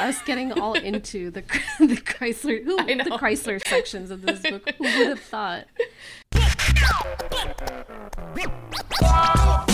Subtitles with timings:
[0.00, 1.42] us getting all into the
[1.78, 4.68] the Kreisler who, the Kreisler sections of this book.
[4.78, 5.66] Who would have thought?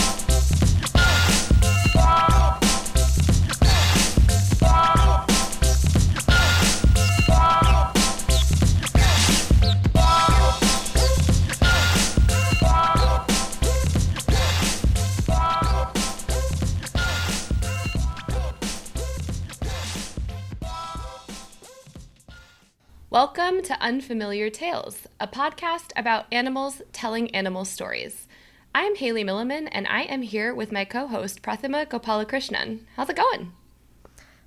[23.17, 28.27] Welcome to Unfamiliar Tales, a podcast about animals telling animal stories.
[28.75, 32.81] I'm Haley Milliman, and I am here with my co host, Prathima Gopalakrishnan.
[32.95, 33.53] How's it going?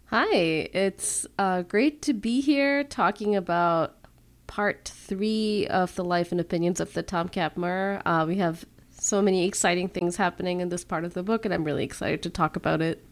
[0.05, 3.97] Hi, it's uh, great to be here talking about
[4.47, 8.01] part three of the life and opinions of the Tomcat Murr.
[8.07, 11.53] Uh, we have so many exciting things happening in this part of the book, and
[11.53, 13.05] I'm really excited to talk about it.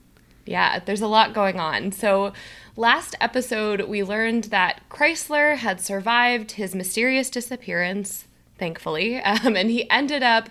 [0.48, 1.93] Yeah, there's a lot going on.
[1.93, 2.33] So,
[2.75, 8.27] last episode, we learned that Kreisler had survived his mysterious disappearance,
[8.59, 10.49] thankfully, um, and he ended up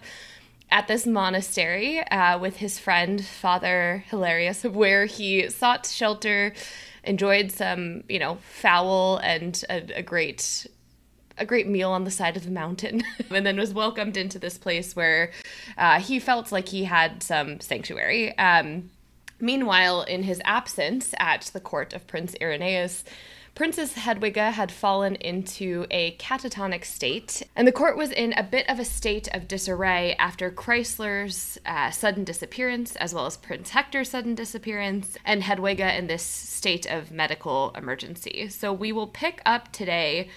[0.69, 6.53] at this monastery uh, with his friend, Father Hilarius, where he sought shelter,
[7.03, 10.67] enjoyed some, you know, fowl and a, a great
[11.39, 14.57] a great meal on the side of the mountain and then was welcomed into this
[14.57, 15.31] place where
[15.77, 18.35] uh, he felt like he had some sanctuary.
[18.39, 18.89] Um,
[19.39, 23.03] Meanwhile, in his absence at the court of Prince Irenaeus,
[23.57, 28.69] Princess Hedwiga had fallen into a catatonic state, and the court was in a bit
[28.69, 34.11] of a state of disarray after Kreisler's uh, sudden disappearance, as well as Prince Hector's
[34.11, 38.47] sudden disappearance, and Hedwiga in this state of medical emergency.
[38.49, 40.29] So we will pick up today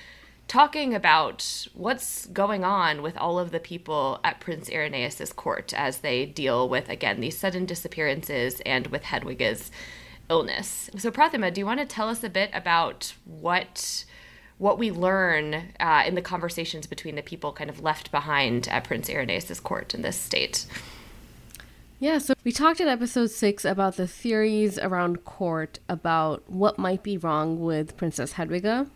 [0.51, 5.99] talking about what's going on with all of the people at Prince Irenaeus's court as
[5.99, 9.71] they deal with again these sudden disappearances and with Hedwige's
[10.29, 10.91] illness.
[10.99, 14.05] So Prathima, do you want to tell us a bit about what
[14.59, 18.83] what we learn uh, in the conversations between the people kind of left behind at
[18.83, 20.67] Prince Irenaeus's court in this state?
[22.01, 27.05] Yeah, so we talked in episode six about the theories around court about what might
[27.05, 28.89] be wrong with Princess Hedwige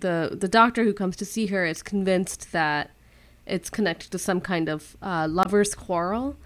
[0.00, 2.90] the the doctor who comes to see her is convinced that
[3.46, 6.36] it's connected to some kind of uh, lovers quarrel.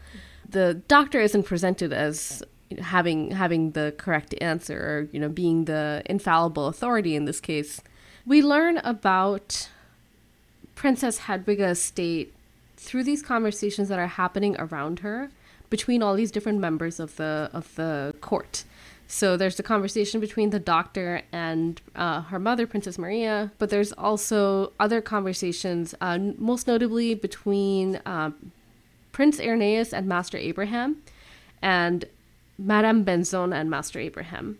[0.49, 2.43] The doctor isn't presented as
[2.81, 7.81] having having the correct answer or you know being the infallible authority in this case.
[8.25, 9.69] We learn about
[10.75, 12.33] Princess Hedwige's state
[12.77, 15.31] through these conversations that are happening around her
[15.71, 18.65] between all these different members of the of the court.
[19.13, 23.93] So there's the conversation between the doctor and uh, her mother, Princess Maria, but there's
[23.93, 28.31] also other conversations, uh, most notably between uh,
[29.13, 31.03] Prince Irenaeus and Master Abraham,
[31.61, 32.07] and
[32.59, 34.57] Madame Benzon and Master Abraham.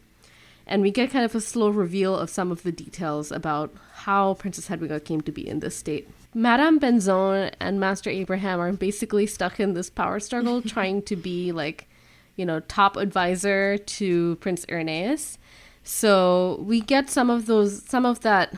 [0.67, 3.73] And we get kind of a slow reveal of some of the details about
[4.05, 6.11] how Princess Hedwige came to be in this state.
[6.35, 11.53] Madame Benzon and Master Abraham are basically stuck in this power struggle, trying to be
[11.53, 11.89] like
[12.43, 15.39] you know, top advisor to Prince Irenaeus.
[15.85, 18.57] So we get some of those, some of that,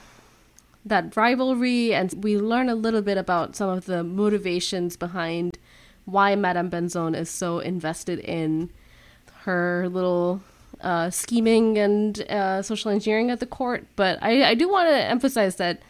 [0.87, 5.59] that rivalry, and we learn a little bit about some of the motivations behind
[6.07, 8.71] why Madame Benzon is so invested in
[9.43, 10.41] her little
[10.81, 13.87] uh, scheming and uh, social engineering at the court.
[13.97, 15.83] But I, I do want to emphasize that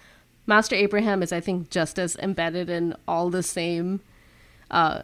[0.48, 4.00] Master Abraham is, I think, just as embedded in all the same
[4.68, 5.02] uh,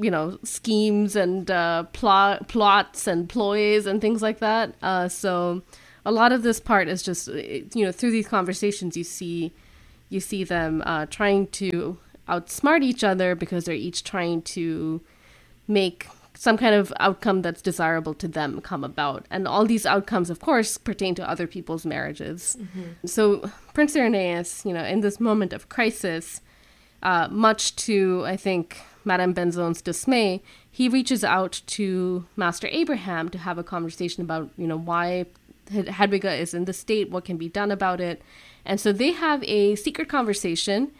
[0.00, 4.74] you know schemes and uh, plot plots and ploys and things like that.
[4.82, 5.62] Uh, so
[6.04, 9.52] a lot of this part is just you know through these conversations you see
[10.08, 11.98] you see them uh, trying to
[12.28, 15.00] outsmart each other because they're each trying to
[15.66, 19.26] make some kind of outcome that's desirable to them come about.
[19.28, 22.56] And all these outcomes, of course, pertain to other people's marriages.
[22.60, 23.06] Mm-hmm.
[23.06, 26.40] So Prince Irenaeus, you know, in this moment of crisis,
[27.02, 33.38] uh, much to I think Madame Benzon's dismay, he reaches out to Master Abraham to
[33.38, 35.26] have a conversation about, you know, why
[35.70, 38.22] Hedwige is in the state, what can be done about it.
[38.64, 40.92] And so they have a secret conversation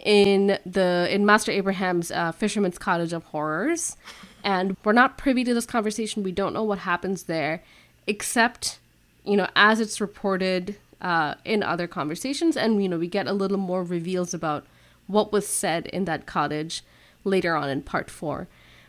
[0.00, 3.96] in the in Master Abraham's uh, fisherman's cottage of horrors,
[4.42, 6.22] and we're not privy to this conversation.
[6.22, 7.62] We don't know what happens there,
[8.06, 8.80] except
[9.24, 13.32] you know as it's reported uh, in other conversations, and you know we get a
[13.32, 14.66] little more reveals about
[15.06, 16.82] what was said in that cottage
[17.24, 18.48] later on in part four.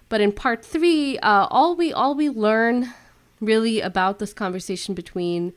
[0.09, 2.93] But in part three, uh, all we all we learn
[3.39, 5.53] really about this conversation between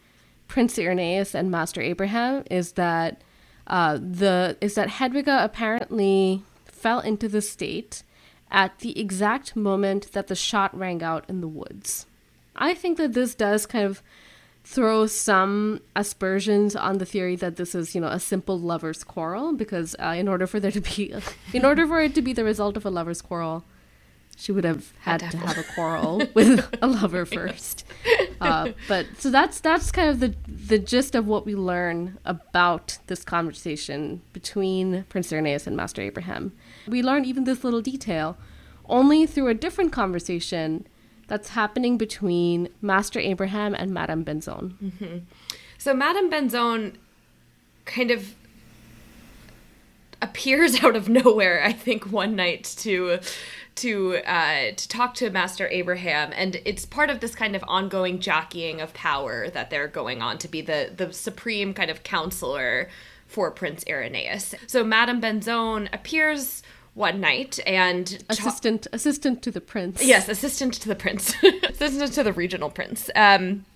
[0.49, 3.23] Prince Irenaeus and Master Abraham is that
[3.67, 8.03] uh, the is that Hedwiga apparently fell into the state
[8.51, 12.07] at the exact moment that the shot rang out in the woods.
[12.55, 14.03] I think that this does kind of
[14.67, 19.53] throw some aspersions on the theory that this is, you know, a simple lovers' quarrel
[19.53, 21.15] because uh, in order for there to be,
[21.55, 23.65] in order for it to be the result of a lovers' quarrel,
[24.37, 27.85] she would have had, to have a quarrel with a lover first.
[28.41, 32.99] Uh, but so that's that's kind of the the gist of what we learn about
[33.07, 36.53] this conversation between Prince Irenaeus and Master Abraham.
[36.87, 38.37] We learn even this little detail
[38.89, 40.87] only through a different conversation
[41.27, 44.75] that's happening between Master Abraham and Madame Benzon.
[44.83, 45.19] Mm-hmm.
[45.79, 46.95] So Madame Benzon
[47.85, 48.35] kind of
[50.23, 53.21] appears out of nowhere, I think, one night to
[53.77, 58.21] to uh, to talk to Master Abraham, and it's part of this kind of ongoing
[58.21, 62.89] jockeying of power that they're going on to be the the supreme kind of counselor
[63.27, 64.55] for Prince Irenaeus.
[64.67, 66.63] So Madame Benzon appears
[66.97, 70.03] one night and assistant ta- assistant to the prince.
[70.03, 73.11] Yes, assistant to the prince, assistant to the regional prince.
[73.15, 73.67] Um,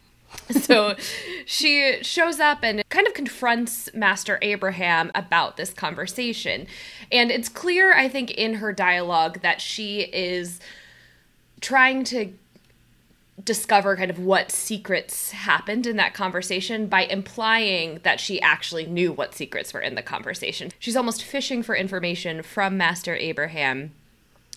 [0.50, 0.96] so
[1.44, 6.66] she shows up and kind of confronts Master Abraham about this conversation.
[7.12, 10.58] And it's clear, I think, in her dialogue that she is
[11.60, 12.32] trying to
[13.44, 19.12] discover kind of what secrets happened in that conversation by implying that she actually knew
[19.12, 20.70] what secrets were in the conversation.
[20.78, 23.92] She's almost fishing for information from Master Abraham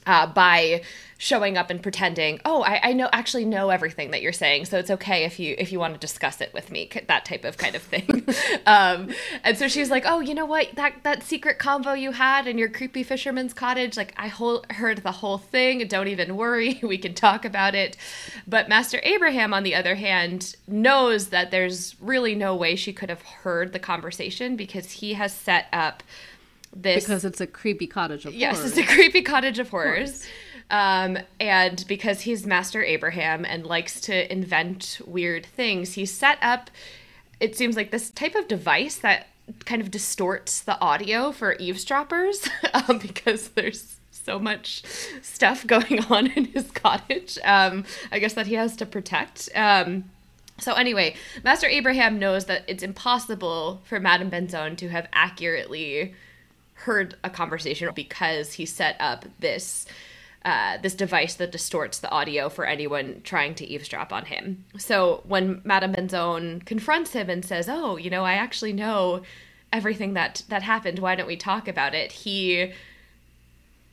[0.06, 0.82] uh, by
[1.24, 4.78] showing up and pretending, oh, I, I know actually know everything that you're saying, so
[4.78, 7.58] it's okay if you if you want to discuss it with me, that type of
[7.58, 8.26] kind of thing.
[8.66, 9.10] um,
[9.44, 12.58] and so she's like, oh, you know what, that that secret convo you had in
[12.58, 15.88] your creepy fisherman's cottage, like I whole, heard the whole thing.
[15.88, 17.96] Don't even worry, we can talk about it.
[18.46, 23.10] But Master Abraham, on the other hand, knows that there's really no way she could
[23.10, 26.04] have heard the conversation because he has set up
[26.76, 28.78] this because it's a creepy cottage of yes, horrors.
[28.78, 30.26] it's a creepy cottage of horrors.
[30.70, 36.72] Um, and because he's Master Abraham and likes to invent weird things, he set up,
[37.40, 39.28] it seems like this type of device that
[39.66, 44.84] kind of distorts the audio for eavesdroppers um, because there's so much
[45.22, 47.38] stuff going on in his cottage.
[47.44, 49.50] Um, I guess that he has to protect.
[49.56, 50.06] Um,
[50.60, 56.14] so anyway, Master Abraham knows that it's impossible for Madame Benzon to have accurately
[56.84, 59.86] heard a conversation because he set up this
[60.46, 64.66] uh, this device that distorts the audio for anyone trying to eavesdrop on him.
[64.78, 69.22] So when Madame Benzon confronts him and says, "Oh, you know, I actually know
[69.72, 71.00] everything that that happened.
[71.00, 72.74] Why don't we talk about it?" He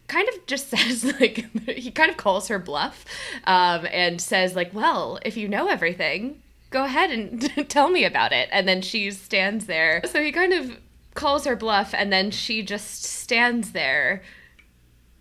[0.08, 3.04] kind of just says like he kind of calls her bluff
[3.44, 8.32] um, and says like, "Well, if you know everything." Go ahead and tell me about
[8.32, 8.48] it.
[8.52, 10.02] And then she stands there.
[10.04, 10.78] So he kind of
[11.14, 14.22] calls her bluff, and then she just stands there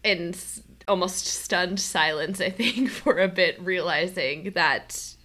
[0.04, 0.34] in
[0.88, 5.16] almost stunned silence, I think, for a bit, realizing that,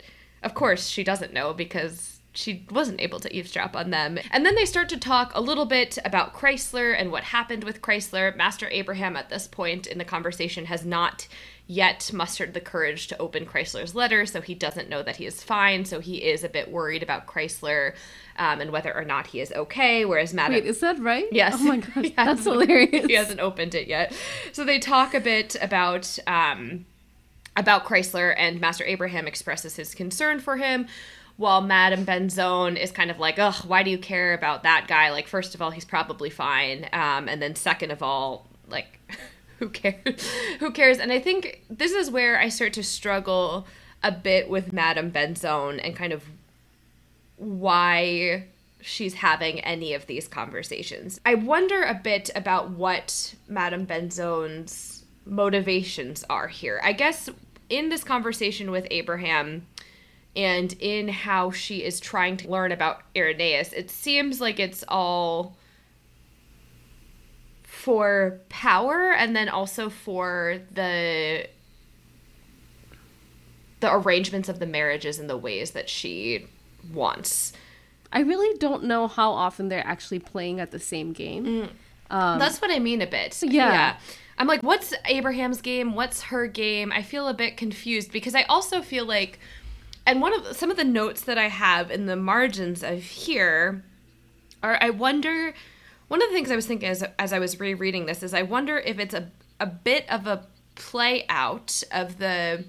[0.43, 4.19] of course, she doesn't know because she wasn't able to eavesdrop on them.
[4.31, 7.81] And then they start to talk a little bit about Kreisler and what happened with
[7.81, 8.37] Kreisler.
[8.37, 11.28] Master Abraham, at this point in the conversation, has not
[11.66, 15.43] yet mustered the courage to open Kreisler's letter, so he doesn't know that he is
[15.43, 15.84] fine.
[15.84, 17.94] So he is a bit worried about Kreisler
[18.37, 20.05] um, and whether or not he is okay.
[20.05, 21.26] Whereas Madame, wait, is that right?
[21.32, 21.56] Yes.
[21.58, 23.06] Oh my gosh, that's hilarious.
[23.06, 24.14] He hasn't opened it yet.
[24.52, 26.84] So they talk a bit about um,
[27.56, 30.87] about Kreisler, and Master Abraham expresses his concern for him.
[31.37, 35.11] While Madame Benzon is kind of like, ugh, why do you care about that guy?
[35.11, 36.88] Like, first of all, he's probably fine.
[36.92, 39.00] Um, and then second of all, like,
[39.64, 40.30] who cares?
[40.61, 40.99] who cares?
[40.99, 43.66] And I think this is where I start to struggle
[44.02, 46.25] a bit with Madame Benzon and kind of
[47.37, 48.44] why
[48.83, 51.18] she's having any of these conversations.
[51.25, 56.80] I wonder a bit about what Madame Benzon's motivations are here.
[56.85, 57.30] I guess
[57.71, 59.66] in this conversation with Abraham
[60.37, 65.56] and in how she is trying to learn about Irenaeus, it seems like it's all
[67.85, 71.47] for power and then also for the
[73.81, 76.47] the arrangements of the marriages and the ways that she
[76.95, 77.53] wants.
[78.11, 81.45] I really don't know how often they're actually playing at the same game.
[81.45, 81.71] Mm.
[82.09, 83.38] Um, That's what I mean a bit.
[83.43, 83.50] Yeah.
[83.71, 83.97] yeah.
[84.38, 85.95] I'm like, what's Abraham's game?
[85.95, 86.91] What's her game?
[86.91, 89.38] I feel a bit confused because I also feel like,
[90.07, 93.85] and one of some of the notes that I have in the margins of here
[94.62, 95.53] are, I wonder.
[96.08, 98.42] One of the things I was thinking as as I was rereading this is I
[98.42, 99.30] wonder if it's a
[99.61, 102.64] a bit of a play out of the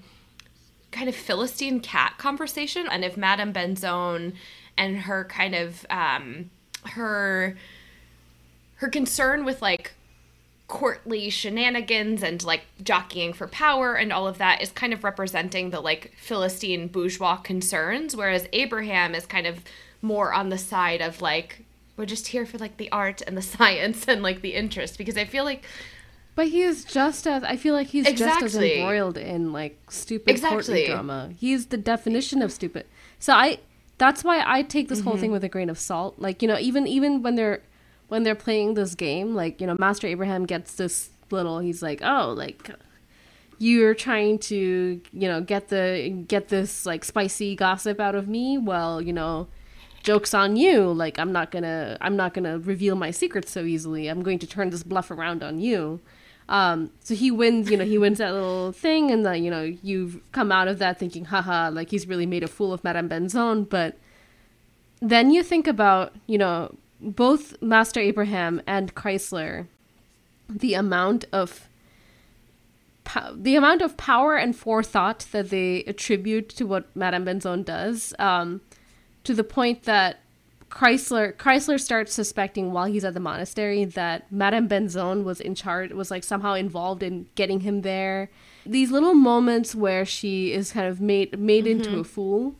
[0.92, 4.34] kind of Philistine cat conversation, and if Madame Benzon
[4.78, 6.50] and her kind of um,
[6.84, 7.56] her
[8.76, 9.92] her concern with like
[10.68, 15.70] courtly shenanigans and like jockeying for power and all of that is kind of representing
[15.70, 19.62] the like Philistine bourgeois concerns, whereas Abraham is kind of
[20.02, 21.65] more on the side of like
[21.96, 25.16] we're just here for like the art and the science and like the interest because
[25.16, 25.64] I feel like
[26.34, 28.46] but he is just as I feel like he's Exactly.
[28.48, 30.56] just as embroiled in like stupid Exactly.
[30.56, 31.30] courtly drama.
[31.38, 32.86] He's the definition of stupid.
[33.18, 33.60] So I
[33.98, 35.08] that's why I take this Mm-hmm.
[35.08, 36.16] whole thing with a grain of salt.
[36.18, 37.62] Like, you know, even even when they're
[38.08, 42.00] when they're playing this game, like, you know, Master Abraham gets this little he's like,
[42.04, 42.70] "Oh, like
[43.58, 48.58] you're trying to, you know, get the get this like spicy gossip out of me.
[48.58, 49.48] Well, you know,
[50.06, 50.92] jokes on you.
[50.92, 54.08] Like i'm not gonna i'm not gonna reveal my secrets so easily.
[54.08, 56.00] I'm going to turn this bluff around on you.
[56.48, 59.64] Um so he wins you know he wins that little thing and then you know
[59.82, 63.08] you've come out of that thinking haha like he's really made a fool of madame
[63.08, 63.68] benzon.
[63.68, 63.98] But
[65.00, 69.66] then you think about you know both master abraham and kreisler
[70.48, 71.68] the amount of
[73.04, 78.14] po- the amount of power and forethought that they attribute to what madame benzon does
[78.18, 78.60] um
[79.26, 80.20] to the point that
[80.70, 85.92] Kreisler Kreisler starts suspecting while he's at the monastery that Madame Benzon was in charge
[85.92, 88.28] was like somehow involved in getting him there.
[88.64, 92.54] These little moments where she is kind of made made into a fool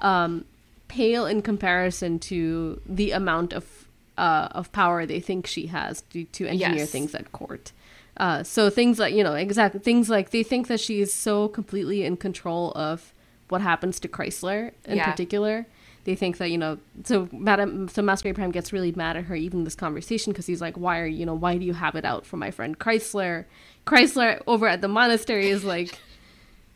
[0.00, 0.44] um
[0.88, 6.24] pale in comparison to the amount of uh, of power they think she has to,
[6.24, 6.90] to engineer Yes.
[6.90, 7.72] things at court.
[8.18, 11.48] Uh, so things like you know exactly things like they think that she is so
[11.48, 13.14] completely in control of
[13.48, 15.10] what happens to Kreisler in Yeah.
[15.10, 15.66] particular.
[16.04, 19.36] They think that you know so Madam so Master Abraham gets really mad at her
[19.36, 22.04] even this conversation because he's like why are you know why do you have it
[22.04, 23.44] out for my friend Kreisler?
[23.86, 25.98] Kreisler over at the monastery is like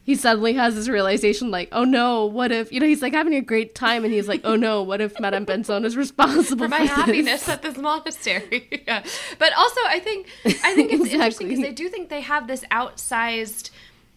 [0.05, 3.35] he suddenly has this realization like oh no what if you know he's like having
[3.35, 6.69] a great time and he's like oh no what if Madame Benzon is responsible for
[6.69, 6.91] my this?
[6.91, 8.69] happiness at this monastery.
[8.87, 9.05] yeah.
[9.39, 12.65] But also, I think I think it's interesting because they do think they have this
[12.71, 13.71] outsized.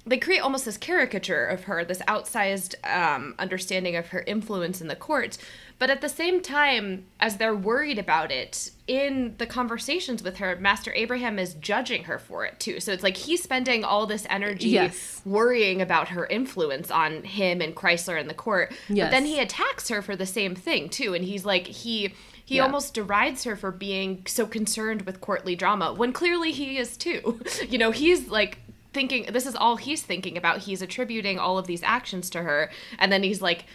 [0.10, 4.88] They create almost this caricature of her, this outsized um, understanding of her influence in
[4.88, 5.38] the court.
[5.78, 10.56] But at the same time, as they're worried about it, in the conversations with her,
[10.58, 12.80] Master Abraham is judging her for it too.
[12.80, 15.22] So it's like he's spending all this energy Yes.
[15.26, 18.74] worrying about her influence on him and Kreisler in the court.
[18.90, 21.14] But then he attacks her for the same thing too.
[21.14, 22.14] And he's like, he
[22.44, 22.64] he Yeah.
[22.64, 27.40] almost derides her for being so concerned with courtly drama when clearly he is too.
[27.70, 28.58] you know, he's like
[28.94, 30.60] thinking this is all he's thinking about.
[30.60, 33.66] He's attributing all of these actions to her, and then he's like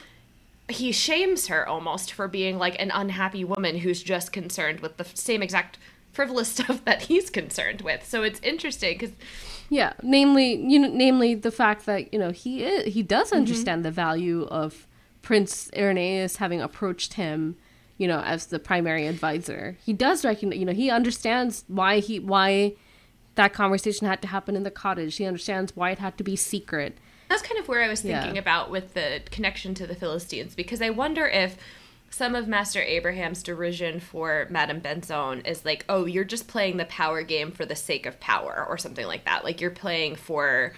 [0.69, 5.05] he shames her almost for being like an unhappy woman who's just concerned with the
[5.05, 5.79] same exact
[6.13, 8.07] frivolous stuff that he's concerned with.
[8.07, 9.15] So it's interesting because
[9.69, 13.39] Yeah, namely, you know, namely the fact that you know he is, he does mm-hmm.
[13.39, 14.87] understand the value of
[15.23, 17.57] Prince Irenaeus having approached him,
[17.99, 19.77] you know, as the primary advisor.
[19.85, 22.75] He does recognize, you know, he understands why he why
[23.37, 25.15] that conversation had to happen in the cottage.
[25.15, 26.99] She understands why it had to be secret.
[27.29, 28.41] That's kind of where I was thinking Yeah.
[28.41, 31.57] about with the connection to the Philistines, because I wonder if
[32.11, 36.85] some of Master Abraham's derision for Madame Benzon is like, oh, you're just playing the
[36.85, 39.43] power game for the sake of power, or something like that.
[39.43, 40.75] Like you're playing for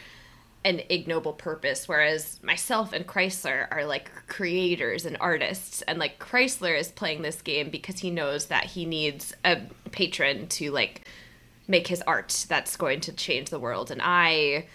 [0.65, 6.79] an ignoble purpose, whereas myself and Kreisler are like creators and artists, and like Kreisler
[6.79, 9.61] is playing this game because he knows that he needs a
[9.93, 11.07] patron to like
[11.69, 14.67] make his art that's going to change the world, and I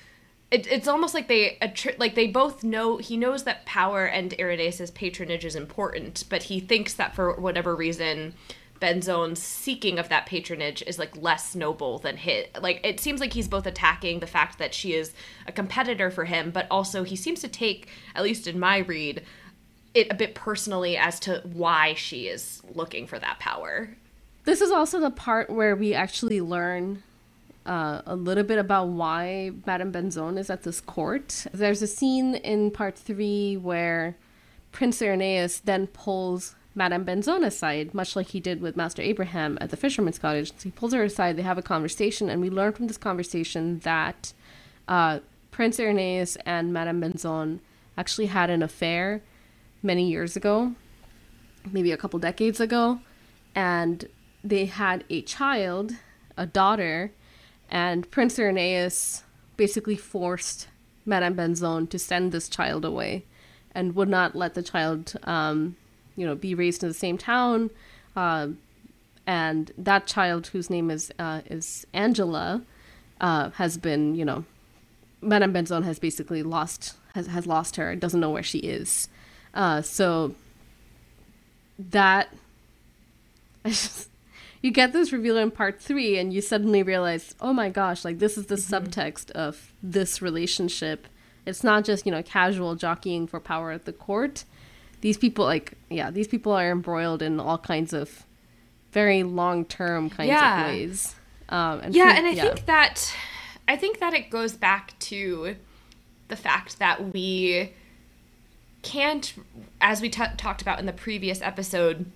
[0.52, 1.58] it, it's almost like they
[1.98, 6.60] like they both know he knows that power and Irenaeus' patronage is important, but he
[6.60, 8.34] thinks that for whatever reason
[8.82, 12.48] Benzon's seeking of that patronage is like less noble than his.
[12.60, 15.14] Like it seems like he's both attacking the fact that she is
[15.48, 19.24] a competitor for him, but also he seems to take, at least in my read,
[19.94, 23.96] it a bit personally as to why she is looking for that power.
[24.44, 27.04] This is also the part where we actually learn
[27.66, 31.46] uh, a little bit about why Madame Benzon is at this court.
[31.54, 34.16] There's a scene in part three where
[34.72, 39.70] Prince Irenaeus then pulls Madame Benzon aside, much like he did with Master Abraham at
[39.70, 40.52] the fisherman's cottage.
[40.58, 43.80] So he pulls her aside, they have a conversation, and we learn from this conversation
[43.80, 44.34] that
[44.88, 45.20] uh,
[45.52, 47.60] Prince Irenaeus and Madame Benzon
[47.98, 49.22] actually had an affair
[49.84, 50.74] many years ago,
[51.72, 53.02] maybe a couple decades ago,
[53.54, 54.08] and
[54.44, 55.94] they had a child,
[56.38, 57.12] a daughter,
[57.70, 59.24] and Prince Irenaeus
[59.58, 60.68] basically forced
[61.06, 63.26] Madame Benzon to send this child away
[63.74, 65.76] and would not let the child, um,
[66.16, 67.70] you know, be raised in the same town.
[68.16, 68.50] Uh,
[69.26, 72.64] and that child, whose name is uh, is Angela,
[73.22, 74.44] uh, has been, you know,
[75.22, 77.96] Madame Benzon has basically lost has has lost her.
[77.96, 79.08] Doesn't know where she is.
[79.54, 80.34] Uh, so
[81.78, 82.34] that
[84.62, 88.20] you get this reveal in part three, and you suddenly realize, oh my gosh, like
[88.20, 88.74] this is the mm-hmm.
[88.74, 91.08] subtext of this relationship.
[91.46, 94.46] It's not just you know casual jockeying for power at the court.
[95.02, 98.26] These people, like yeah, these people are embroiled in all kinds of
[98.92, 100.66] very long term kinds yeah.
[100.66, 101.16] of ways.
[101.50, 102.44] Um, and yeah, and I yeah.
[102.44, 103.14] think that
[103.68, 105.56] I think that it goes back to
[106.28, 107.74] the fact that we
[108.84, 109.34] can't,
[109.80, 112.10] as we t- talked about in the previous episode,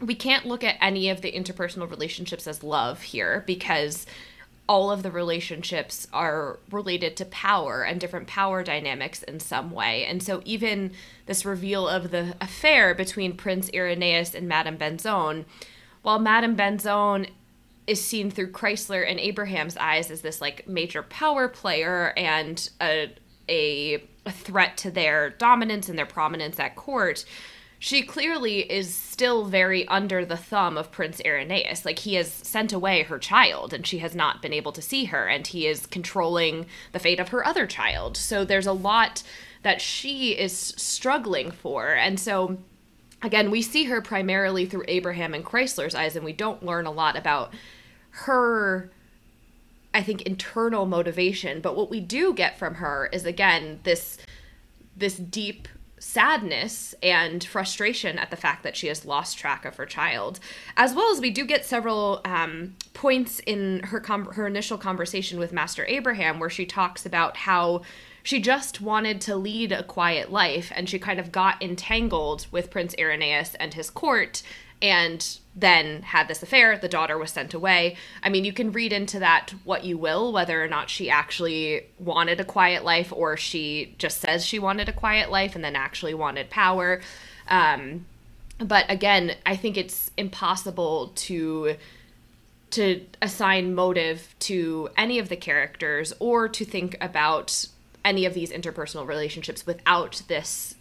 [0.00, 4.06] we can't look at any of the interpersonal relationships as love here because
[4.68, 10.04] all of the relationships are related to power and different power dynamics in some way.
[10.06, 10.92] And so even
[11.26, 15.44] this reveal of the affair between Prince Irenaeus and Madame Benzone,
[16.02, 17.28] while Madame Benzone
[17.86, 23.12] is seen through Kreisler and Abraham's eyes as this like major power player and a
[23.46, 27.26] a, a threat to their dominance and their prominence at court,
[27.84, 31.84] she clearly is still very under the thumb of Prince Irenaeus.
[31.84, 35.04] Like he has sent away her child and she has not been able to see
[35.04, 38.16] her, and he is controlling the fate of her other child.
[38.16, 39.22] So there's a lot
[39.64, 41.92] that she is struggling for.
[41.92, 42.56] And so
[43.22, 46.90] again, we see her primarily through Abraham and Kreisler's eyes, and we don't learn a
[46.90, 47.52] lot about
[48.12, 48.90] her
[49.92, 54.16] I think internal motivation, but what we do get from her is again this
[54.96, 59.86] this deep sadness and frustration at the fact that she has lost track of her
[59.86, 60.40] child,
[60.76, 65.38] as well as we do get several um, points in her com- her initial conversation
[65.38, 67.82] with Master Abraham where she talks about how
[68.22, 72.70] she just wanted to lead a quiet life and she kind of got entangled with
[72.70, 74.42] Prince Irenaeus and his court
[74.84, 76.76] and then had this affair.
[76.76, 77.96] The daughter was sent away.
[78.22, 81.86] I mean, you can read into that what you will, whether or not she actually
[81.98, 85.74] wanted a quiet life or she just says she wanted a quiet life and then
[85.74, 87.00] actually wanted power.
[87.48, 88.04] Um,
[88.58, 91.76] but again, I think it's impossible to
[92.72, 97.66] to assign motive to any of the characters or to think about
[98.04, 100.74] any of these interpersonal relationships without this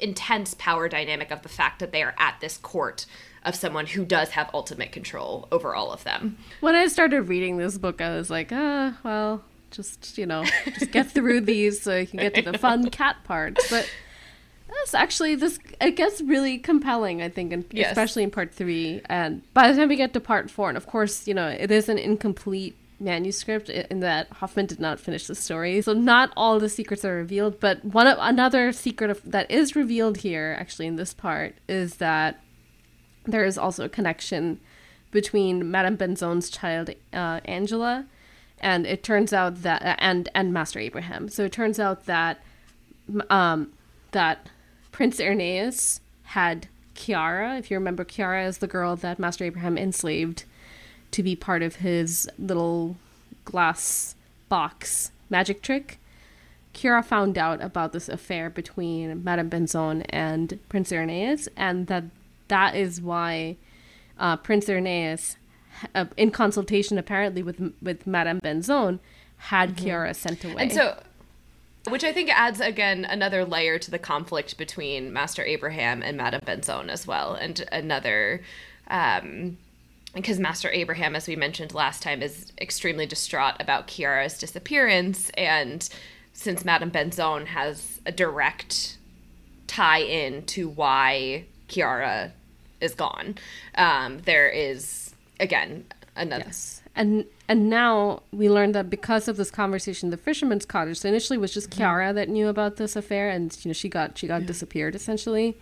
[0.00, 3.04] intense power dynamic of the fact that they are at this court
[3.44, 6.38] of someone who does have ultimate control over all of them.
[6.60, 10.90] When I started reading this book, I was like, ah, well, just, you know, just
[10.90, 13.68] get through these so you can get to the fun cat parts.
[13.70, 13.88] But
[14.68, 17.90] that's actually this it gets really compelling i think and yes.
[17.90, 20.86] especially in part three and by the time we get to part four and of
[20.86, 25.34] course you know it is an incomplete manuscript in that hoffmann did not finish the
[25.34, 29.48] story so not all the secrets are revealed but one of another secret of, that
[29.50, 32.40] is revealed here actually in this part is that
[33.28, 34.58] there is also a connection
[35.10, 38.06] between Madame Benzone's child uh, Angela,
[38.60, 41.28] and it turns out that uh, and and Master Abraham.
[41.28, 42.40] So it turns out that
[43.30, 43.72] um,
[44.12, 44.48] that
[44.92, 47.56] Prince Irenaeus had Chiara.
[47.56, 50.44] If you remember, Chiara is the girl that Master Abraham enslaved
[51.10, 52.96] to be part of his little
[53.44, 54.14] glass
[54.48, 55.98] box magic trick.
[56.74, 62.04] Chiara found out about this affair between Madame Benzone and Prince Irenaeus, and that
[62.48, 63.56] that is why
[64.18, 65.36] uh, Prince Irenaeus,
[65.94, 68.98] uh, in consultation apparently with with Madame Benzone,
[69.36, 69.84] had mm-hmm.
[69.84, 70.56] Chiara sent away.
[70.58, 71.00] And so,
[71.88, 76.42] which I think adds again another layer to the conflict between Master Abraham and Madame
[76.44, 78.42] Benzone as well, and another.
[78.88, 79.58] Um,
[80.14, 85.88] because Master Abraham, as we mentioned last time, is extremely distraught about Chiara's disappearance, and
[86.32, 88.96] since Madame Benzone has a direct
[89.66, 92.32] tie in to why Chiara
[92.80, 93.36] is gone.
[93.74, 95.86] Um, there is again
[96.16, 96.44] another.
[96.46, 96.82] Yes.
[96.94, 100.98] And and now we learned that because of this conversation, the fisherman's cottage.
[100.98, 101.78] So initially it was just mm-hmm.
[101.78, 104.46] Chiara that knew about this affair, and you know she got she got yeah.
[104.46, 105.56] disappeared essentially.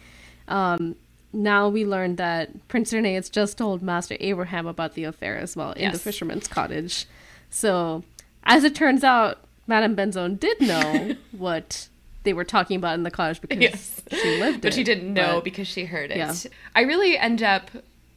[0.48, 0.96] Um,
[1.32, 5.72] now we learned that Prince Irenaeus just told Master Abraham about the affair as well
[5.72, 5.92] in yes.
[5.92, 7.06] the fisherman's cottage.
[7.50, 8.04] So
[8.44, 11.88] as it turns out, Madame Benzone did know what
[12.26, 14.02] they were talking about in the cottage because yes.
[14.10, 14.70] she lived there.
[14.70, 14.74] but it.
[14.74, 16.18] she didn't know but, because she heard it.
[16.18, 16.34] Yeah.
[16.74, 17.70] I really end up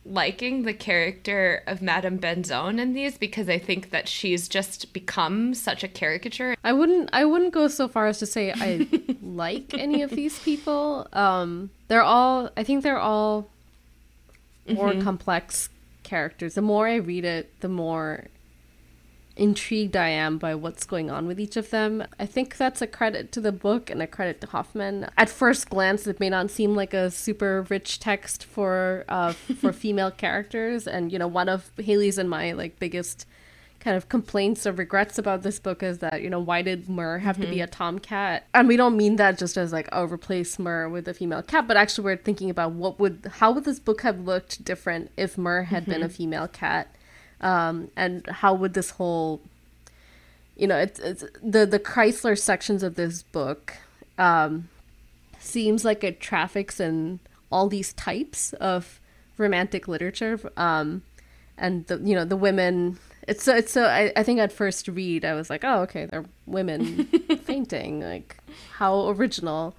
[0.06, 5.54] liking the character of Madame Benzone in these because I think that she's just become
[5.54, 6.56] such a caricature.
[6.64, 8.88] I wouldn't I wouldn't go so far as to say I
[9.22, 11.08] like any of these people.
[11.14, 13.50] Um they're all I think they're all
[14.68, 15.02] more mm-hmm.
[15.02, 15.70] complex
[16.04, 16.56] characters.
[16.56, 18.26] The more I read it, the more
[19.40, 22.06] intrigued I am by what's going on with each of them.
[22.20, 25.10] I think that's a credit to the book and a credit to Hoffmann.
[25.18, 29.72] At first glance, it may not seem like a super rich text for uh, for
[29.84, 33.26] female characters, and you know, one of Haley's and my like biggest
[33.80, 37.20] kind of complaints or regrets about this book is that you know why did Murr
[37.20, 37.46] have mm-hmm.
[37.46, 38.46] to be a tomcat?
[38.54, 41.68] And we don't mean that just as like oh replace Murr with a female cat,
[41.68, 45.38] but actually we're thinking about what would how would this book have looked different if
[45.38, 45.92] Murr had mm-hmm.
[45.92, 46.14] been a mm-hmm.
[46.14, 46.94] female cat,
[47.42, 49.42] um, and how would this whole
[50.56, 53.78] you know it's, it's the the Kreisler sections of this book
[54.18, 54.70] um,
[55.40, 57.20] seems like it traffics in
[57.52, 59.00] all these types of
[59.38, 61.02] romantic literature um,
[61.58, 63.00] and the you know the women
[63.30, 66.06] it's so it's so I, I think at first read I was like, oh okay,
[66.06, 67.06] they're women
[67.44, 68.02] fainting.
[68.02, 68.38] Like
[68.74, 69.76] how original.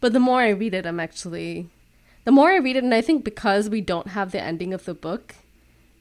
[0.00, 1.70] But the more I read it, I'm actually
[2.24, 4.84] the more I read it, and I think because we don't have the ending of
[4.84, 5.34] the book,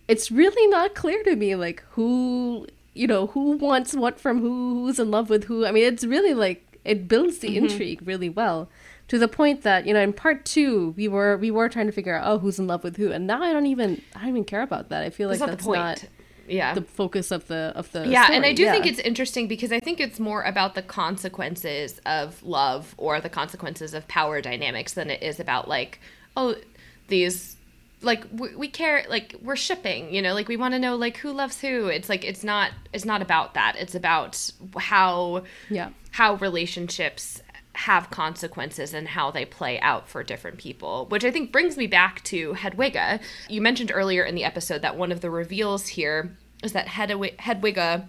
[0.10, 4.86] it's really not clear to me like who you know, who wants what from who,
[4.86, 5.66] who's in love with who.
[5.66, 7.66] I mean it's really like it builds the mm-hmm.
[7.66, 8.70] intrigue really well
[9.08, 11.92] to the point that you know in part two we were we were trying to
[11.92, 14.30] figure out oh who's in love with who and now i don't even i don't
[14.30, 16.04] even care about that i feel like that's, not
[16.48, 18.38] yeah the focus of the of the yeah story.
[18.38, 18.72] and i do yeah.
[18.72, 23.30] think it's interesting because i think it's more about the consequences of love or the
[23.30, 26.00] consequences of power dynamics than it is about like
[26.38, 26.56] oh
[27.08, 27.58] these
[28.02, 31.18] like we, we care like we're shipping you know like we want to know like
[31.18, 31.88] who loves who.
[31.88, 33.76] It's like it's not it's not about that.
[33.78, 35.90] It's about how yeah.
[36.12, 37.42] how relationships
[37.74, 41.88] have consequences and how they play out for different people, which I think brings me
[41.88, 43.22] back to hedwiga.
[43.48, 48.08] You mentioned earlier in the episode that one of the reveals here is that Hedwiga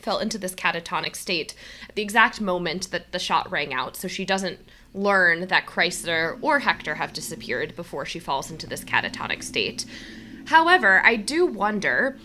[0.00, 1.54] fell into this catatonic state
[1.88, 4.58] at the exact moment that the shot rang out, so she doesn't
[4.94, 9.84] learn that Kreisler or Hector have disappeared before she falls into this catatonic state.
[10.46, 12.18] However, I do wonder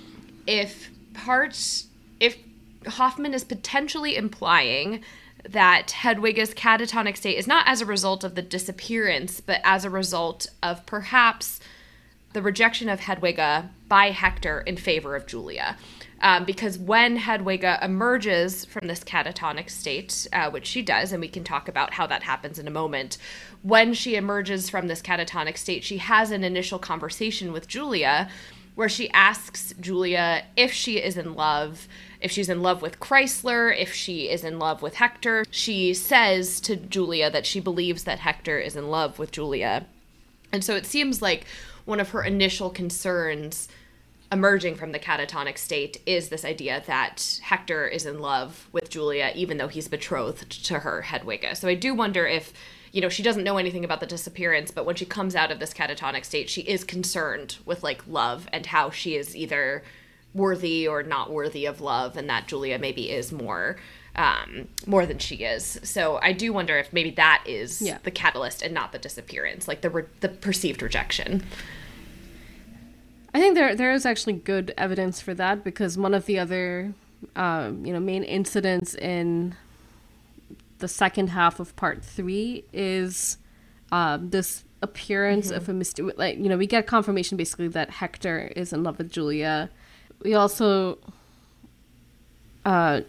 [0.46, 1.84] if part
[2.20, 2.38] if
[2.86, 5.04] Hoffmann is potentially implying
[5.48, 9.90] that Hedwige's catatonic state is not as a result of the disappearance, but as a
[9.90, 11.60] result of perhaps
[12.34, 15.78] the rejection of Hedwige by Hector in favor of Julia.
[16.22, 21.28] Um, because when Hedwige emerges from this catatonic state, uh, which she does, and we
[21.30, 23.18] can talk about how that happens in a moment,
[23.64, 28.30] when she emerges from this catatonic state, she has an initial conversation with Julia
[28.76, 31.88] where she asks Julia if she is in love
[32.22, 35.46] if she's in love with Kreisler, if she is in love with Hector.
[35.52, 39.86] She says to Julia that she believes that Hector is in love with Julia.
[40.52, 41.46] And so it seems like
[41.86, 43.68] one of her initial concerns
[44.32, 49.32] emerging from the catatonic state is this idea that Hector is in love with Julia,
[49.36, 51.58] even though he's betrothed to her, Hedwiga.
[51.58, 52.54] So I do wonder if,
[52.92, 55.60] you know, she doesn't know anything about the disappearance, but when she comes out of
[55.60, 59.84] this catatonic state, she is concerned with like love and how she is either
[60.36, 63.78] worthy or not worthy of love, and that Julia maybe is more
[64.16, 65.80] um, more than she is.
[65.84, 68.00] So I do wonder if maybe that is yeah.
[68.04, 71.44] the catalyst and not the disappearance, like the re- the perceived rejection.
[73.34, 76.94] I think there there is actually good evidence for that because one of the other
[77.36, 79.56] um, you know main incidents in
[80.80, 83.38] the second half of part three is
[83.92, 85.58] um, this appearance mm-hmm.
[85.58, 86.12] of a mystery.
[86.16, 89.70] Like you know, we get confirmation basically that Hector is in love with Julia,
[90.24, 90.98] we also
[92.66, 93.02] uh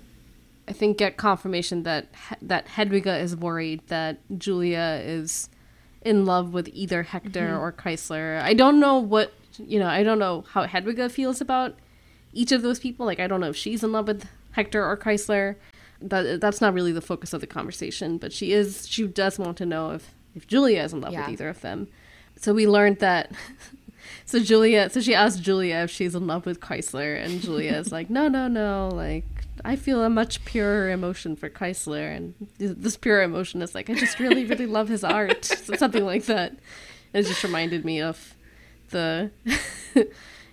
[0.68, 2.06] I think get confirmation that
[2.42, 5.48] that Hedwige is worried that Julia is
[6.02, 7.60] in love with either Hector mm-hmm.
[7.60, 8.40] or Kreisler.
[8.40, 9.32] I don't know what
[9.66, 9.86] you know.
[9.86, 11.78] I don't know how Hedwiga feels about
[12.32, 13.06] each of those people.
[13.06, 15.56] Like I don't know if she's in love with Hector or Kreisler.
[16.00, 18.18] That that's not really the focus of the conversation.
[18.18, 18.88] But she is.
[18.88, 21.20] She does want to know if if Julia is in love yeah.
[21.20, 21.88] with either of them.
[22.36, 23.32] So we learned that
[24.24, 27.92] so Julia, so she asked Julia if she's in love with Kreisler, and Julia is
[27.92, 29.24] like, no, no, no, like
[29.64, 33.94] I feel a much purer emotion for Kreisler, and this pure emotion is like I
[33.94, 36.52] just really, really love his art, so something like that.
[37.12, 38.34] And it just reminded me of
[38.90, 39.30] the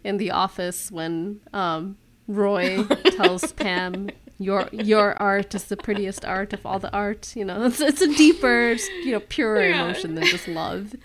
[0.03, 1.97] in the office when um,
[2.27, 2.83] Roy
[3.15, 7.35] tells Pam your your art is the prettiest art of all the art.
[7.35, 8.73] You know, it's it's a deeper,
[9.03, 9.83] you know, purer yeah.
[9.83, 10.95] emotion than just love.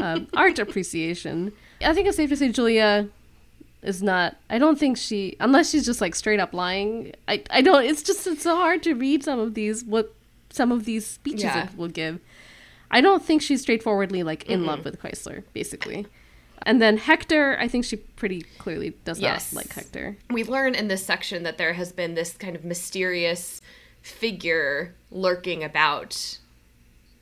[0.00, 1.52] Um, art appreciation.
[1.82, 3.08] I think it's safe to say Julia
[3.82, 7.14] is not I don't think she unless she's just like straight up lying.
[7.26, 10.14] I I don't it's just it's so hard to read some of these what
[10.50, 11.68] some of these speeches yeah.
[11.76, 12.20] will give.
[12.90, 14.68] I don't think she's straightforwardly like in mm-hmm.
[14.68, 15.42] love with Kreisler.
[15.52, 16.06] basically.
[16.62, 19.52] And then Hector, I think she pretty clearly does yes.
[19.52, 20.16] not like Hector.
[20.30, 23.60] We learn in this section that there has been this kind of mysterious
[24.02, 26.38] figure lurking about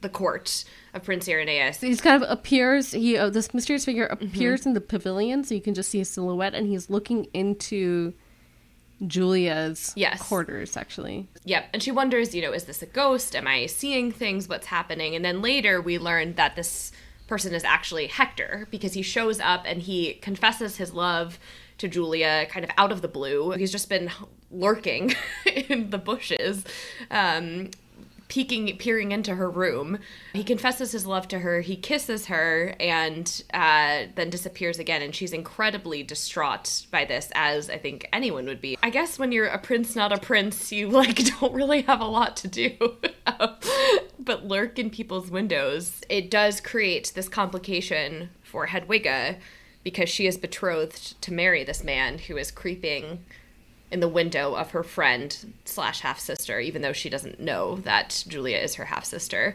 [0.01, 1.81] the court of Prince Irenaeus.
[1.81, 2.93] He's kind of appears.
[2.93, 4.27] He uh, this mysterious figure mm-hmm.
[4.27, 4.71] appears mm-hmm.
[4.71, 8.13] in the pavilion, so you can just see a silhouette, and he's looking into
[9.07, 10.23] Julia's yes.
[10.23, 10.77] quarters.
[10.77, 11.69] Actually, yep.
[11.73, 13.35] And she wonders, you know, is this a ghost?
[13.35, 14.49] Am I seeing things?
[14.49, 15.15] What's happening?
[15.15, 16.93] And then later we learn that this
[17.27, 21.39] person is actually Hector because he shows up and he confesses his love
[21.79, 23.53] to Julia kind of out of the blue.
[23.53, 24.11] He's just been
[24.51, 25.15] lurking
[25.47, 26.65] in the bushes.
[27.11, 27.71] Um,
[28.29, 29.99] peeking peering into her room.
[30.33, 35.15] He confesses his love to her he kisses her and uh, then disappears again and
[35.15, 38.79] she's incredibly distraught by this as i think anyone would be.
[38.83, 42.07] I guess when you're a prince not a prince you like don't really have a
[42.07, 42.73] lot to do.
[44.19, 46.01] But lurk in people's windows.
[46.09, 49.39] It does create this complication for Hedwiga
[49.85, 53.25] because she is betrothed to marry this man who is creeping
[53.91, 58.25] in the window of her friend slash half sister, even though she doesn't know that
[58.27, 59.55] Julia is her half sister.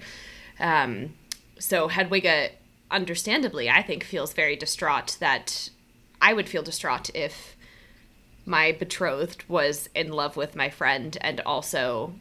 [0.59, 1.13] Um,
[1.59, 2.49] so Hedwiga,
[2.89, 5.69] understandably, I think, feels very distraught that
[6.21, 7.55] I would feel distraught if
[8.45, 12.13] my betrothed was in love with my friend and also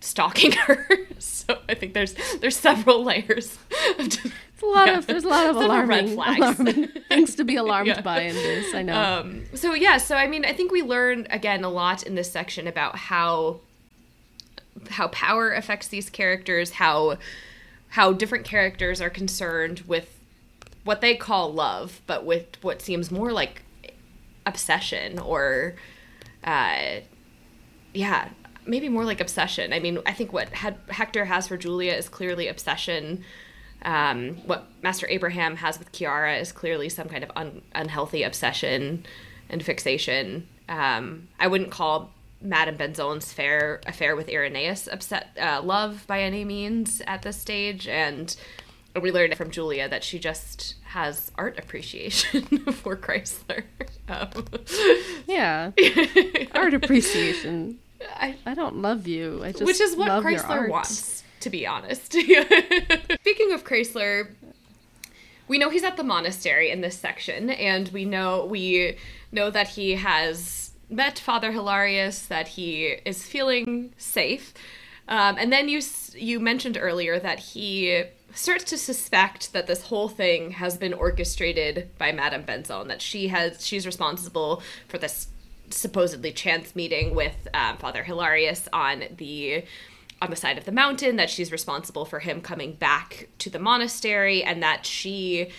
[0.00, 0.86] stalking her.
[1.18, 3.58] so I think there's there's several layers.
[4.58, 4.98] It's a lot yeah.
[4.98, 8.00] of there's a lot of alarming, alarming things to be alarmed yeah.
[8.00, 8.74] by in this.
[8.74, 9.00] I know.
[9.00, 12.32] Um, so yeah, so I mean, I think we learn again a lot in this
[12.32, 13.60] section about how
[14.90, 17.18] how power affects these characters, how
[17.90, 20.18] how different characters are concerned with
[20.82, 23.62] what they call love, but with what seems more like
[24.44, 25.76] obsession or
[26.42, 26.96] uh
[27.92, 28.30] yeah
[28.64, 32.08] maybe more like obsession i mean i think what had hector has for julia is
[32.08, 33.22] clearly obsession
[33.82, 39.04] um, what Master Abraham has with Chiara is clearly some kind of un- unhealthy obsession
[39.48, 40.46] and fixation.
[40.68, 42.10] Um, I wouldn't call
[42.40, 47.88] Madame Benzone's fair affair with Irenaeus upset uh, love by any means at this stage,
[47.88, 48.34] and
[49.00, 53.64] we learned from Julia that she just has art appreciation for Kreisler.
[54.08, 54.30] Um,
[55.26, 55.70] yeah,
[56.54, 57.78] art appreciation.
[58.14, 59.42] I, I don't love you.
[59.42, 62.12] I just which is what Kreisler wants to be honest.
[62.12, 64.30] Speaking of Kreisler,
[65.46, 68.96] we know he's at the monastery in this section, and we know we
[69.32, 74.54] know that he has met Father Hilarius, that he is feeling safe,
[75.08, 75.80] um, and then you
[76.14, 81.88] you mentioned earlier that he starts to suspect that this whole thing has been orchestrated
[81.98, 85.28] by Madame Benzone, that she has she's responsible for this
[85.70, 89.64] supposedly chance meeting with um, Father Hilarius on the
[90.20, 93.58] on the side of the mountain, that she's responsible for him coming back to the
[93.58, 95.50] monastery, and that she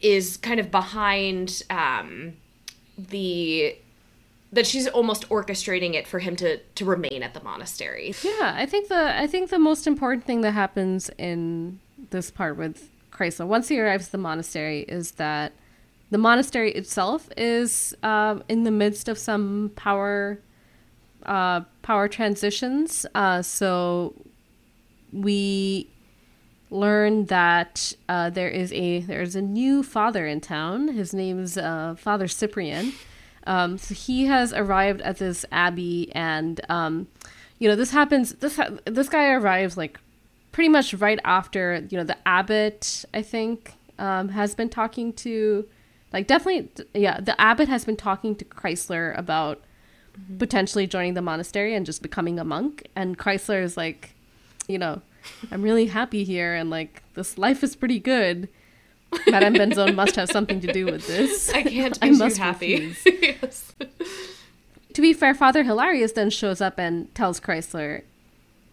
[0.00, 2.34] is kind of behind um,
[2.96, 3.76] the
[4.52, 8.14] that she's almost orchestrating it for him to to remain at the monastery.
[8.22, 12.56] Yeah, I think the I think the most important thing that happens in this part
[12.56, 15.52] with Kreisler once he arrives at the monastery is that
[16.10, 20.38] the monastery itself is um, in the midst of some power
[21.26, 23.06] uh, power transitions.
[23.14, 24.14] Uh, so
[25.12, 25.88] we
[26.70, 30.88] learn that uh, there is a there is a new father in town.
[30.88, 32.92] His name is uh, Father Cyprian.
[33.46, 37.08] Um, so he has arrived at this abbey, and um,
[37.58, 38.34] you know this happens.
[38.36, 40.00] This ha- this guy arrives like
[40.52, 43.04] pretty much right after you know the abbot.
[43.12, 45.68] I think um, has been talking to,
[46.12, 47.20] like definitely yeah.
[47.20, 49.62] The abbot has been talking to Kreisler about
[50.18, 50.38] mm-hmm.
[50.38, 52.88] potentially joining the monastery and just becoming a monk.
[52.96, 54.14] And Kreisler is like,
[54.68, 55.02] you know,
[55.50, 58.48] I'm really happy here and like this life is pretty good.
[59.26, 61.50] Madame Benzone must have something to do with this.
[61.52, 62.96] I can't be I must too happy.
[63.04, 63.74] yes.
[64.94, 68.02] To be fair, Father Hilarius then shows up and tells Kreisler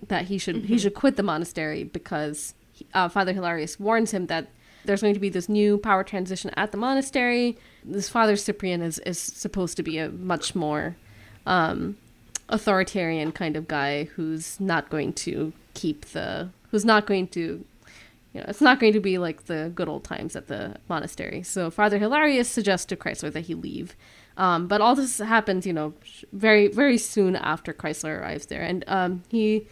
[0.08, 0.68] that he should mm-hmm.
[0.68, 2.54] he should quit the monastery because
[2.94, 4.48] uh, Father Hilarius warns him that
[4.86, 7.58] there's going to be this new power transition at the monastery.
[7.84, 10.96] This Father Cyprian is is supposed to be a much more
[11.46, 11.98] um,
[12.50, 17.64] authoritarian kind of guy who's not going to keep the who's not going to
[18.34, 21.44] you know it's not going to be like the good old times at the monastery.
[21.44, 23.96] So father hilarius suggests to kreisler that he leave.
[24.38, 25.94] Um, but all this happens you know
[26.34, 28.62] very very soon after kreisler arrives there.
[28.62, 29.68] And um, he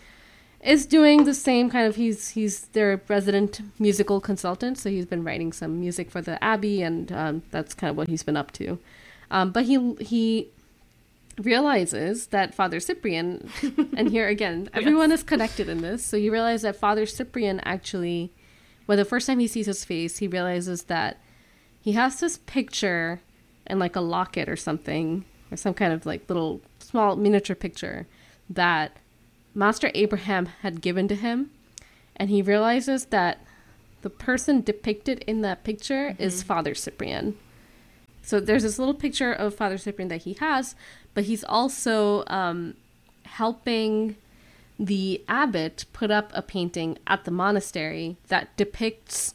[0.61, 4.77] is doing the same kind of he's he's their resident musical consultant.
[4.77, 8.07] So he's been writing some music for the abbey and um, that's kind of what
[8.07, 8.79] he's been up to.
[9.29, 10.49] Um, but he he
[11.39, 13.49] realizes that Father Cyprian,
[13.95, 15.19] and here again, everyone yes.
[15.19, 16.05] is connected in this.
[16.05, 18.33] So you realize that Father Cyprian actually,
[18.85, 21.21] well, the first time he sees his face, he realizes that
[21.79, 23.21] he has this picture
[23.65, 28.07] and like a locket or something, or some kind of like little small miniature picture
[28.49, 28.97] that
[29.53, 31.51] Master Abraham had given to him.
[32.15, 33.43] And he realizes that
[34.01, 36.21] the person depicted in that picture mm-hmm.
[36.21, 37.37] is Father Cyprian.
[38.21, 40.75] So there's this little picture of Father Cyprian that he has,
[41.17, 42.75] but he's also um,
[43.25, 44.15] helping
[44.77, 49.33] the abbot put up a painting at the monastery that depicts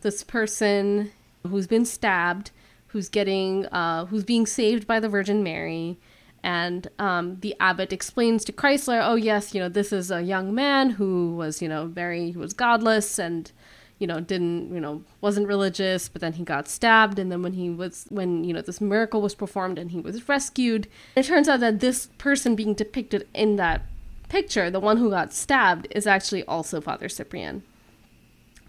[0.00, 1.12] this person
[1.46, 2.52] who's been stabbed,
[2.86, 5.98] who's getting uh, who's being saved by the Virgin Mary.
[6.42, 10.54] And um, the abbot explains to Kreisler, oh yes, you know this is a young
[10.54, 13.52] man who was you know very was godless and
[14.00, 17.52] you know didn't you know wasn't religious, but then he got stabbed, and then when
[17.52, 21.48] he was when you know this miracle was performed and he was rescued, it turns
[21.48, 23.82] out that this person being depicted in that
[24.28, 27.62] picture, the one who got stabbed, is actually also Father Cyprian.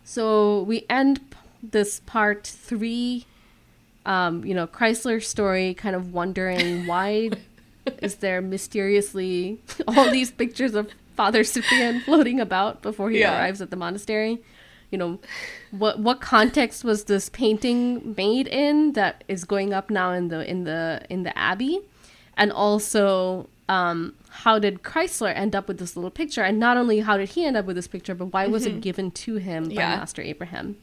[0.04, 1.22] So we end
[1.64, 3.26] this part three
[4.06, 7.32] um, you know, Kreisler's story, kind of wondering why
[8.02, 13.38] is there mysteriously all these pictures of Father Cyprian floating about before he yeah.
[13.38, 14.42] arrives at the monastery?
[14.92, 15.20] You know,
[15.72, 20.50] what what context was this painting made in that is going up now in the
[20.50, 21.80] in the in the abbey,
[22.38, 26.42] and also um, how did Kreisler end up with this little picture?
[26.42, 28.78] And not only how did he end up with this picture, but why was mm-hmm.
[28.78, 29.96] it given to him by yeah.
[29.96, 30.78] Master Abraham?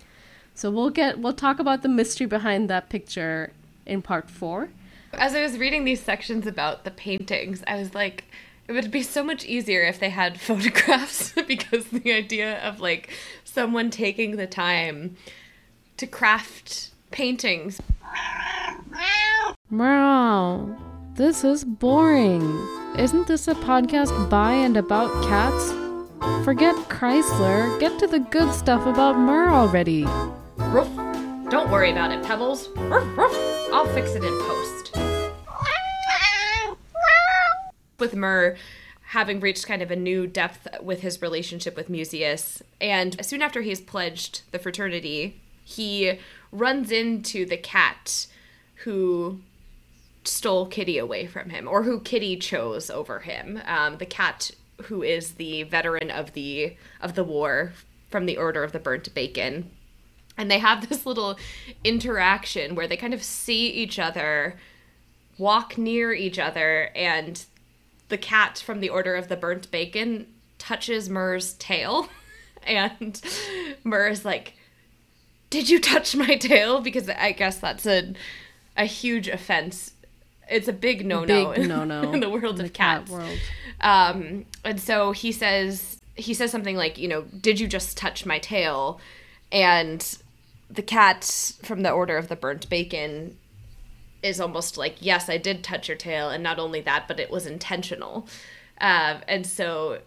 [0.54, 3.52] So we'll get we'll talk about the mystery behind that picture
[3.86, 4.70] in part 4.
[5.14, 8.24] As I was reading these sections about the paintings, I was like
[8.68, 13.10] it would be so much easier if they had photographs because the idea of like
[13.44, 15.16] someone taking the time
[15.96, 17.80] to craft paintings.
[19.70, 20.76] Meow.
[21.14, 22.42] This is boring.
[22.96, 25.72] Isn't this a podcast by and about cats?
[26.44, 27.78] Forget Kreisler.
[27.80, 30.04] Get to the good stuff about Murr already.
[30.56, 30.88] Ruff.
[31.50, 32.68] Don't worry about it, Pebbles.
[32.76, 33.34] Ruff, ruff.
[33.72, 35.07] I'll fix it in post.
[37.98, 38.56] With Murr
[39.08, 43.62] having reached kind of a new depth with his relationship with Musaeus, and soon after
[43.62, 46.18] he's pledged the fraternity, he
[46.52, 48.26] runs into the cat
[48.84, 49.40] who
[50.24, 53.60] stole Kitty away from him, or who Kitty chose over him.
[53.66, 54.50] Um, the cat
[54.84, 57.72] who is the veteran of the of the war
[58.10, 59.70] from the Order of the Burnt Bacon
[60.38, 61.36] and they have this little
[61.84, 64.56] interaction where they kind of see each other
[65.36, 67.44] walk near each other and
[68.08, 70.26] the cat from the order of the burnt bacon
[70.58, 72.08] touches Murr's tail
[72.66, 73.20] and
[73.84, 74.54] Murr is like
[75.50, 78.14] did you touch my tail because I guess that's a
[78.76, 79.92] a huge offense
[80.50, 83.10] it's a big no no no no in the world in of the cats.
[83.10, 83.38] Cat world.
[83.80, 88.26] Um, and so he says he says something like, you know, did you just touch
[88.26, 89.00] my tail?
[89.52, 90.18] And
[90.68, 93.36] the cat from the Order of the Burnt Bacon
[94.22, 97.30] is almost like, yes, I did touch your tail, and not only that, but it
[97.30, 98.26] was intentional.
[98.80, 100.00] Uh, and so,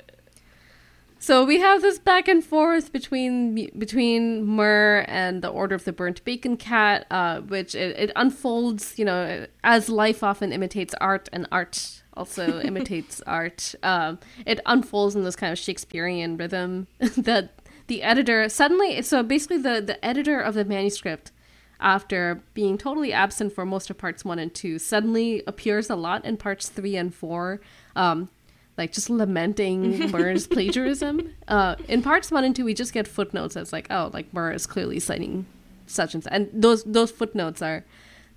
[1.19, 5.93] so we have this back and forth between between Murr and the Order of the
[5.93, 11.29] Burnt Bacon Cat, uh, which it, it unfolds, you know, as life often imitates art,
[11.31, 13.75] and art also imitates art.
[13.83, 19.57] Um, it unfolds in this kind of Shakespearean rhythm that the editor suddenly so basically
[19.57, 21.31] the the editor of the manuscript
[21.81, 26.23] after being totally absent for most of parts one and two suddenly appears a lot
[26.23, 27.59] in parts three and four
[27.95, 28.29] um
[28.77, 31.33] like just lamenting Murr's plagiarism.
[31.47, 34.51] Uh, in parts one and two, we just get footnotes that's like, oh, like Murr
[34.51, 35.45] is clearly citing
[35.85, 37.83] such and such, and those those footnotes are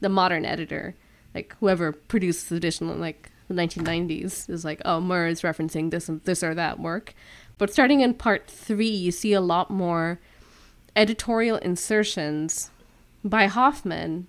[0.00, 0.94] the modern editor,
[1.35, 5.90] like whoever produced the edition in like the 1990s, is like, oh, Murr is referencing
[5.90, 7.14] this and this or that work.
[7.57, 10.18] But starting in part three, you see a lot more
[10.96, 12.70] editorial insertions
[13.25, 14.27] by Hoffmann,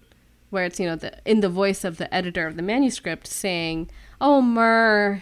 [0.50, 3.90] where it's, you know, the, in the voice of the editor of the manuscript saying,
[4.22, 5.22] Oh, Murr,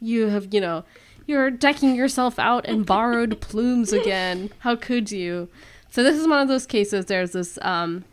[0.00, 0.84] you have, you know,
[1.26, 4.50] you're decking yourself out in borrowed plumes again.
[4.60, 5.48] How could you?
[5.90, 7.06] So this is one of those cases.
[7.06, 8.04] There's this um,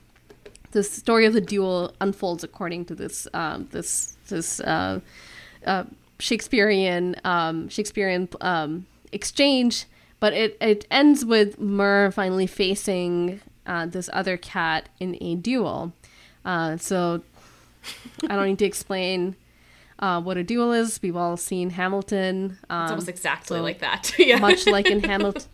[0.72, 5.00] the story of the duel unfolds according to this um, this this uh,
[5.66, 5.86] uh,
[6.20, 9.86] Shakespearean um, Shakespearean um, exchange,
[10.20, 15.94] but it, it ends with Murr finally facing uh, this other cat in a duel.
[16.44, 17.22] Uh, so
[18.30, 19.36] I don't need to explain
[20.00, 21.00] uh, what a duel is.
[21.02, 22.58] We've all seen Hamilton.
[22.70, 24.14] Um, it's almost exactly so like that.
[24.20, 24.40] yeah.
[24.40, 25.50] Much like in Hamilton.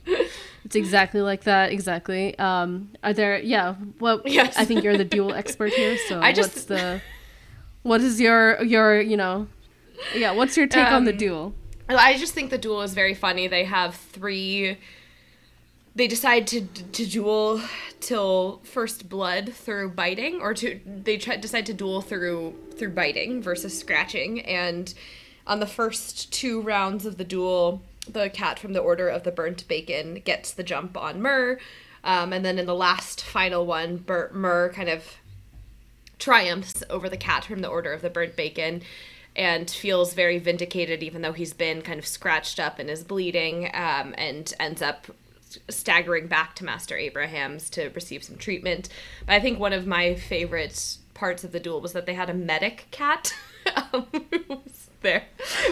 [0.66, 1.72] It's exactly like that.
[1.72, 2.38] Exactly.
[2.40, 3.40] Um, are there?
[3.40, 3.76] Yeah.
[4.00, 4.58] Well, yes.
[4.58, 5.98] I think you're the duel expert here.
[6.08, 7.02] So I just, what's the?
[7.84, 9.48] What is your your you know?
[10.16, 10.32] Yeah.
[10.32, 11.54] What's your take um, on the um, duel?
[11.90, 13.48] I just think the duel is very funny.
[13.48, 14.78] They have three.
[15.94, 17.62] They decide to to duel
[18.00, 23.42] till first blood through biting, or to they try, decide to duel through through biting
[23.42, 24.42] versus scratching.
[24.42, 24.94] And
[25.46, 29.32] on the first two rounds of the duel, the cat from the Order of the
[29.32, 31.60] Burnt Bacon gets the jump on Murr,
[32.04, 35.18] um, and then in the last final one, Bur- kind of
[36.20, 38.82] triumphs over the cat from the Order of the Burnt Bacon
[39.36, 43.66] and feels very vindicated, even though he's been kind of scratched up and is bleeding,
[43.74, 45.08] um, and ends up
[45.70, 48.90] staggering back to Master Abraham's to receive some treatment.
[49.26, 52.30] But I think one of my favorite parts of the duel was that they had
[52.30, 53.34] a medic cat
[53.76, 55.24] um, who was there.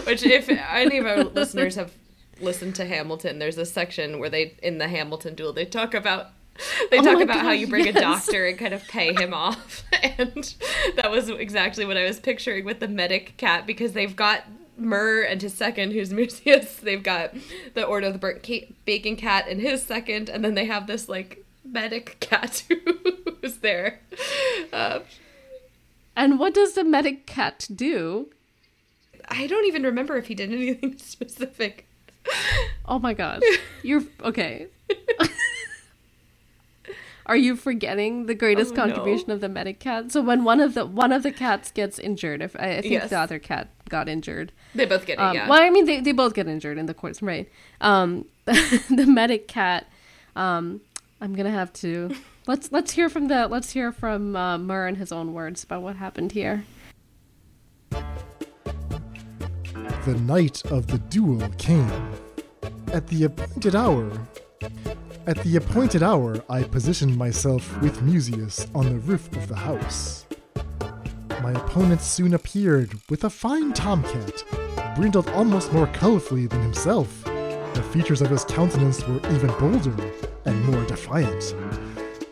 [0.04, 1.92] Which, if any of our listeners have
[2.40, 6.28] listened to Hamilton, there's a section where they, in the Hamilton duel, they talk about
[6.90, 7.96] they Oh talk my about how you bring yes.
[7.96, 9.84] a doctor and kind of pay him off.
[10.02, 10.54] And
[10.96, 14.44] that was exactly what I was picturing with the medic cat because they've got
[14.80, 16.76] Murr and his second, who's Mucius.
[16.76, 17.34] They've got
[17.74, 18.48] the Order of the Burnt
[18.84, 22.64] Bacon Cat and his second, and then they have this like medic cat
[23.40, 24.00] who's there.
[24.72, 25.00] Uh,
[26.16, 28.30] And what does the medic cat do?
[29.28, 31.86] I don't even remember if he did anything specific.
[32.86, 33.42] Oh my gosh.
[33.82, 34.66] You're okay.
[37.30, 38.82] Are you forgetting the greatest Oh, no.
[38.86, 40.10] contribution of the medic cat?
[40.10, 42.92] So when one of the one of the cats gets injured, if I, I think
[42.94, 43.10] Yes.
[43.10, 44.50] the other cat got injured.
[44.74, 45.48] They both get it, Um, yeah.
[45.48, 47.48] Well, I mean, they, they both get injured in the course, right?
[47.80, 49.86] Um, the medic cat.
[50.34, 50.80] Um,
[51.20, 52.10] I'm gonna have to
[52.48, 55.82] let's let's hear from the let's hear from uh, Murr in his own words about
[55.82, 56.64] what happened here.
[60.04, 62.10] The night of the duel came.
[62.92, 64.10] At the appointed hour,
[65.26, 70.24] at the appointed hour, I positioned myself with Mucius on the roof of the house.
[71.42, 74.44] My opponent soon appeared with a fine tomcat,
[74.96, 77.24] brindled almost more colorfully than himself.
[77.24, 79.94] The features of his countenance were even bolder
[80.44, 81.54] and more defiant.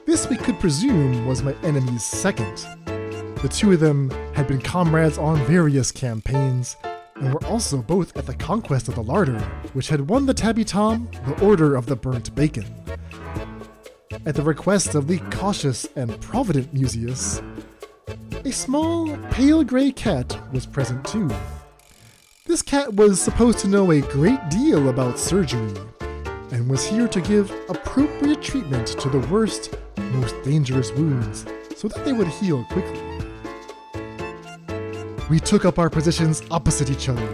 [0.06, 2.66] This we could presume was my enemy's second.
[2.86, 6.76] The two of them had been comrades on various campaigns,
[7.20, 9.38] and were also both at the conquest of the larder,
[9.72, 12.66] which had won the Tabby Tom the Order of the Burnt Bacon.
[14.26, 17.42] At the request of the cautious and provident Mucius,
[18.44, 21.30] a small, pale gray cat was present too.
[22.46, 25.74] This cat was supposed to know a great deal about surgery,
[26.50, 31.44] and was here to give appropriate treatment to the worst, most dangerous wounds
[31.76, 33.07] so that they would heal quickly.
[35.28, 37.28] We took up our positions opposite each other.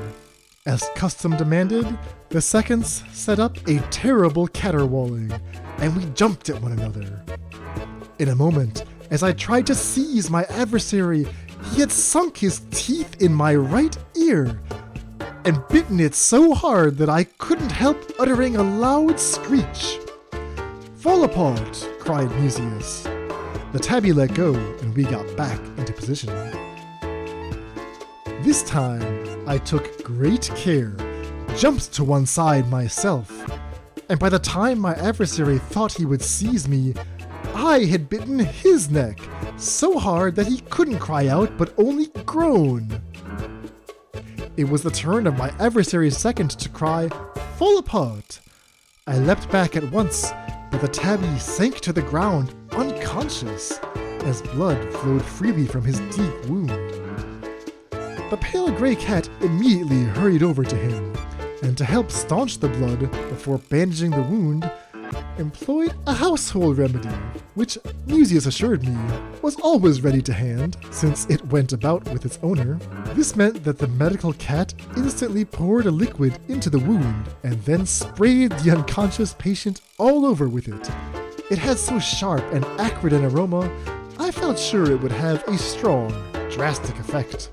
[0.67, 1.87] As custom demanded,
[2.29, 5.33] the seconds set up a terrible caterwauling,
[5.79, 7.23] and we jumped at one another.
[8.19, 11.27] In a moment, as I tried to seize my adversary,
[11.71, 14.61] he had sunk his teeth in my right ear
[15.45, 19.99] and bitten it so hard that I couldn't help uttering a loud screech.
[20.97, 23.05] Fall apart, cried Mucius.
[23.73, 26.31] The tabby let go, and we got back into position.
[28.45, 30.95] This time, I took great care,
[31.57, 33.33] jumped to one side myself,
[34.11, 36.93] and by the time my adversary thought he would seize me,
[37.55, 39.19] I had bitten his neck
[39.57, 43.01] so hard that he couldn't cry out but only groan.
[44.59, 47.09] It was the turn of my adversary's second to cry,
[47.57, 48.41] Fall apart!
[49.07, 50.33] I leapt back at once,
[50.71, 56.45] but the tabby sank to the ground unconscious as blood flowed freely from his deep
[56.45, 56.94] wound.
[58.31, 61.15] The pale gray cat immediately hurried over to him,
[61.63, 64.71] and to help staunch the blood before bandaging the wound,
[65.39, 67.15] employed a household remedy,
[67.55, 68.97] which Mucius assured me
[69.43, 72.79] was always ready to hand, since it went about with its owner.
[73.15, 77.87] This meant that the medical cat instantly poured a liquid into the wound and then
[77.87, 80.91] sprayed the unconscious patient all over with it.
[81.51, 83.71] It had so sharp and acrid an aroma,
[84.19, 86.11] I felt sure it would have a strong,
[86.51, 87.51] drastic effect.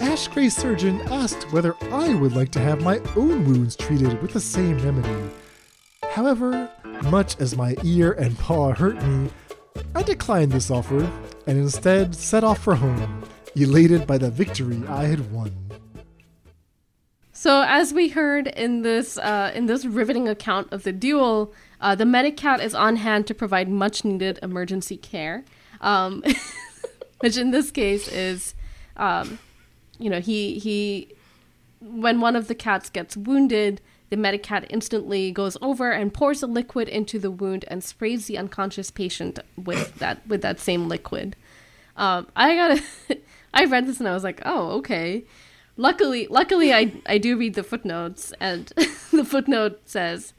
[0.00, 4.32] Ash gray surgeon asked whether I would like to have my own wounds treated with
[4.32, 5.30] the same remedy.
[6.10, 6.70] However,
[7.04, 9.30] much as my ear and paw hurt me,
[9.94, 11.00] I declined this offer
[11.46, 13.24] and instead set off for home,
[13.54, 15.52] elated by the victory I had won.
[17.32, 21.94] So as we heard in this uh, in this riveting account of the duel, uh,
[21.94, 25.44] the medic cat is on hand to provide much needed emergency care,
[25.80, 26.22] um,
[27.20, 28.54] which in this case is,
[28.96, 29.38] um,
[30.00, 31.14] you know, he he
[31.80, 33.80] when one of the cats gets wounded,
[34.10, 38.26] the medic cat instantly goes over and pours a liquid into the wound and sprays
[38.26, 41.36] the unconscious patient with that with that same liquid.
[41.96, 42.82] Um, I gotta,
[43.54, 45.24] I read this and I was like, oh okay.
[45.76, 48.66] Luckily, luckily I I do read the footnotes and
[49.12, 50.34] the footnote says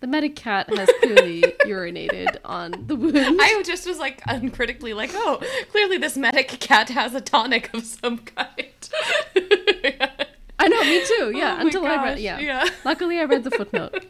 [0.00, 3.16] the medic cat has clearly urinated on the wound.
[3.40, 5.40] I just was like uncritically like, oh,
[5.70, 8.90] clearly this medic cat has a tonic of some kind.
[10.58, 11.32] I know, me too.
[11.34, 12.18] Yeah, Oh until I read.
[12.18, 12.38] Yeah.
[12.38, 12.66] yeah.
[12.84, 14.06] Luckily, I read the footnote.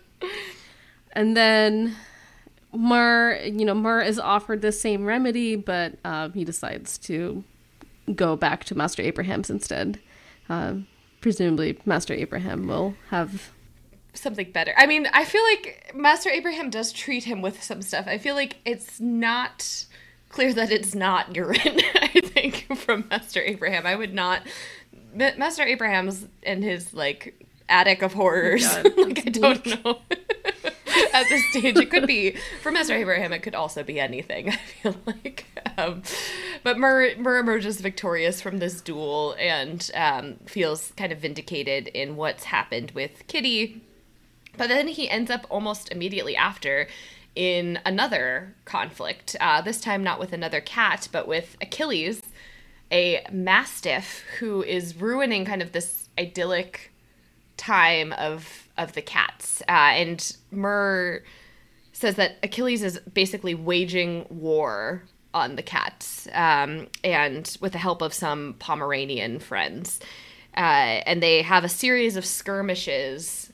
[1.13, 1.97] and then
[2.73, 7.45] Murr, you know, Murr is offered the same remedy, but um, he decides to
[8.15, 10.01] go back to Master Abraham's instead.
[10.49, 10.87] Um,
[11.21, 13.53] presumably, Master Abraham will have.
[14.17, 14.73] Something better.
[14.77, 18.07] I mean, I feel like Master Abraham does treat him with some stuff.
[18.07, 19.87] I feel like it's not
[20.29, 21.81] clear that it's not urine.
[21.95, 24.43] I think from Master Abraham, I would not.
[25.15, 28.67] Master Abraham's and his like attic of horrors.
[28.67, 29.99] God, like I don't know.
[31.13, 33.33] At this stage, it could be for Master Abraham.
[33.33, 34.51] It could also be anything.
[34.51, 35.47] I feel like,
[35.77, 36.03] um,
[36.63, 42.17] but Murr, Murr emerges victorious from this duel and um, feels kind of vindicated in
[42.17, 43.83] what's happened with Kitty.
[44.57, 46.89] But then he ends up almost immediately after
[47.35, 49.37] in another conflict.
[49.41, 52.23] Uh, this time, not with another cat, but with Achilles,
[52.91, 56.93] a mastiff who is ruining kind of this idyllic
[57.57, 59.63] time of of the cats.
[59.69, 61.23] Uh, and Murr
[61.93, 65.03] says that Achilles is basically waging war
[65.33, 70.01] on the cats, um, and with the help of some Pomeranian friends.
[70.57, 73.46] Uh, and they have a series of skirmishes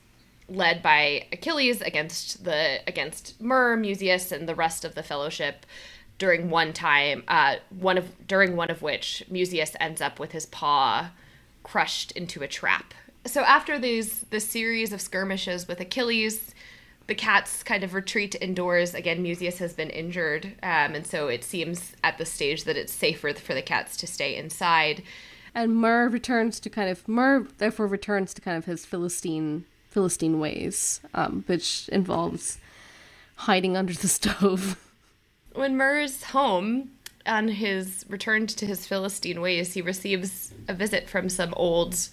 [0.54, 5.66] led by Achilles against the against Murr, Musaeus, and the rest of the Fellowship.
[6.18, 10.46] During one time, uh, one of during one of which Musaeus ends up with his
[10.46, 11.10] paw
[11.64, 12.94] crushed into a trap
[13.26, 16.54] so after these the series of skirmishes with Achilles,
[17.06, 18.94] the cats kind of retreat indoors.
[18.94, 22.92] Again, Musaeus has been injured, um, and so it seems at the stage that it's
[22.92, 25.02] safer for the cats to stay inside.
[25.54, 30.40] And Murr returns to kind of Murr therefore returns to kind of his Philistine Philistine
[30.40, 32.58] ways, um, which involves
[33.36, 34.78] hiding under the stove.
[35.52, 36.92] When Murr's home
[37.26, 42.08] on his return to his Philistine ways, he receives a visit from some old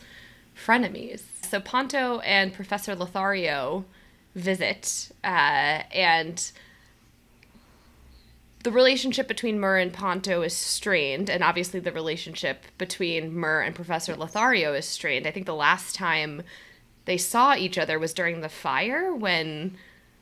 [0.55, 1.23] frenemies.
[1.43, 3.85] So Ponto and Professor Lothario
[4.35, 6.51] visit, uh, and
[8.63, 13.73] the relationship between Murr and Ponto is strained, and obviously the relationship between Murr and
[13.73, 15.25] Professor Lothario is strained.
[15.25, 16.43] I think the last time
[17.09, 19.75] they saw each other was during the fire when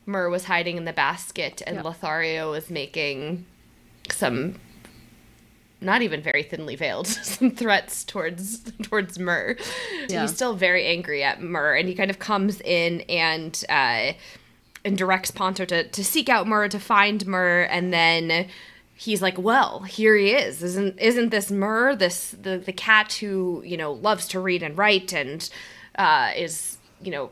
[0.05, 1.83] Murr was hiding in the basket and yep.
[1.83, 3.45] Lothario was making
[4.09, 4.55] some
[5.81, 9.57] not even very thinly veiled some threats towards towards Murr.
[10.07, 10.21] Yeah.
[10.21, 14.13] He's still very angry at Murr, and he kind of comes in and uh,
[14.85, 18.47] and directs Ponto to to seek out Murr to find Murr, and then
[18.95, 20.63] he's like, "Well, here he is.
[20.63, 24.77] Isn't isn't this Murr, this the the cat who you know loves to read and
[24.77, 25.49] write and
[25.97, 27.31] uh, is you know."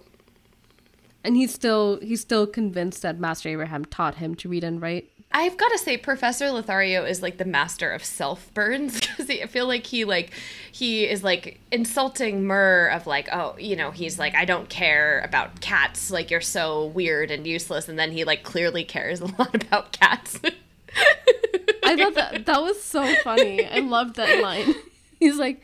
[1.24, 5.10] And he's still he's still convinced that Master Abraham taught him to read and write.
[5.36, 9.46] I've got to say, Professor Lothario is like the master of self burns because I
[9.48, 10.32] feel like he like
[10.72, 15.20] he is like insulting Murr of like, oh, you know, he's like, I don't care
[15.26, 16.10] about cats.
[16.10, 19.92] Like you're so weird and useless, and then he like clearly cares a lot about
[19.92, 20.40] cats.
[21.84, 23.66] I thought that that was so funny.
[23.66, 24.74] I loved that line.
[25.20, 25.62] He's like,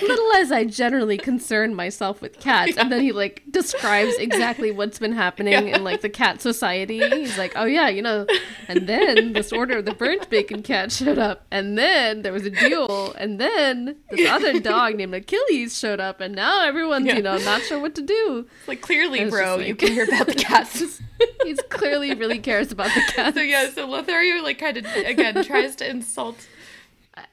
[0.00, 2.74] little as I generally concern myself with cats.
[2.74, 2.82] Yeah.
[2.82, 5.76] And then he like describes exactly what's been happening yeah.
[5.76, 6.98] in like the cat society.
[7.08, 8.26] He's like, oh yeah, you know,
[8.68, 12.46] and then this order of the burnt bacon cat showed up, and then there was
[12.46, 17.16] a duel, and then this other dog named Achilles showed up, and now everyone's yeah.
[17.16, 18.46] you know not sure what to do.
[18.66, 21.00] Like clearly, bro, like, you care about the cats.
[21.44, 23.36] He's clearly really cares about the cats.
[23.36, 26.46] So yeah, so Lothario like kind of again tries to insult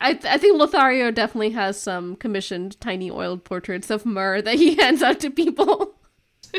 [0.02, 4.56] I, th- I think Lothario definitely has some commissioned tiny oiled portraits of Murr that
[4.56, 5.96] he hands out to people.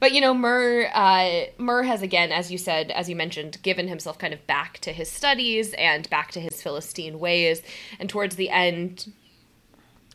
[0.00, 3.88] but you know, Murr uh, Murr has again, as you said, as you mentioned, given
[3.88, 7.62] himself kind of back to his studies and back to his Philistine ways.
[7.98, 9.12] And towards the end,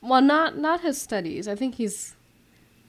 [0.01, 1.47] well, not not his studies.
[1.47, 2.15] I think he's.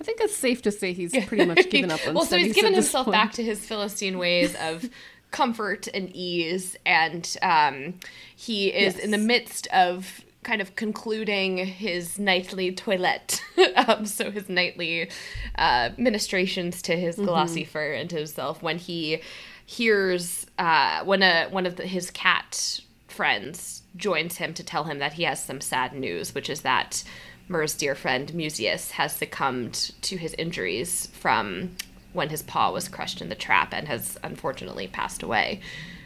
[0.01, 2.55] I think it's safe to say he's pretty much given up on well, so he's
[2.55, 3.13] given himself point.
[3.13, 4.89] back to his Philistine ways of
[5.31, 7.95] comfort and ease, and um,
[8.35, 9.05] he is yes.
[9.05, 13.43] in the midst of kind of concluding his nightly toilette.
[13.77, 15.11] um, so his nightly
[15.57, 17.71] uh, ministrations to his glossy mm-hmm.
[17.71, 19.21] fur and to himself when he
[19.67, 24.99] hears uh, when a one of the, his cat friends joins him to tell him
[24.99, 27.05] that he has some sad news, which is that
[27.49, 31.77] Murr's dear friend Musaeus has succumbed to his injuries from
[32.13, 35.61] when his paw was crushed in the trap and has unfortunately passed away.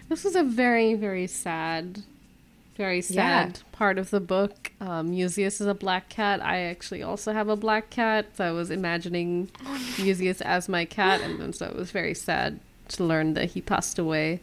[0.09, 2.02] This is a very, very sad,
[2.76, 3.62] very sad yeah.
[3.72, 4.72] part of the book.
[4.80, 6.42] Um, is a black cat.
[6.42, 9.50] I actually also have a black cat, so I was imagining
[9.98, 13.62] Musaeus as my cat, and, and so it was very sad to learn that he
[13.62, 14.40] passed away,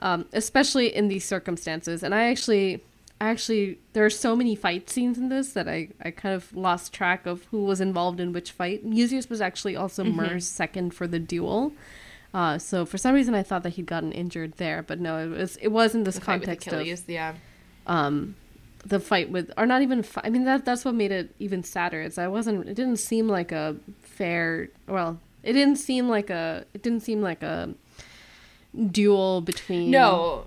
[0.00, 2.02] um, especially in these circumstances.
[2.02, 2.82] And I actually
[3.20, 6.92] actually there are so many fight scenes in this that I, I kind of lost
[6.92, 8.84] track of who was involved in which fight.
[8.84, 10.16] Musius was actually also mm-hmm.
[10.16, 11.72] Murr's second for the duel.
[12.34, 15.28] Uh, so for some reason I thought that he'd gotten injured there, but no, it
[15.28, 17.34] was it was in this the context Achilles, of yeah.
[17.86, 18.36] Um,
[18.84, 21.64] the fight with or not even fi- I mean that that's what made it even
[21.64, 22.02] sadder.
[22.02, 26.66] Is I wasn't it didn't seem like a fair well it didn't seem like a
[26.74, 27.74] it didn't seem like a
[28.90, 30.46] duel between No.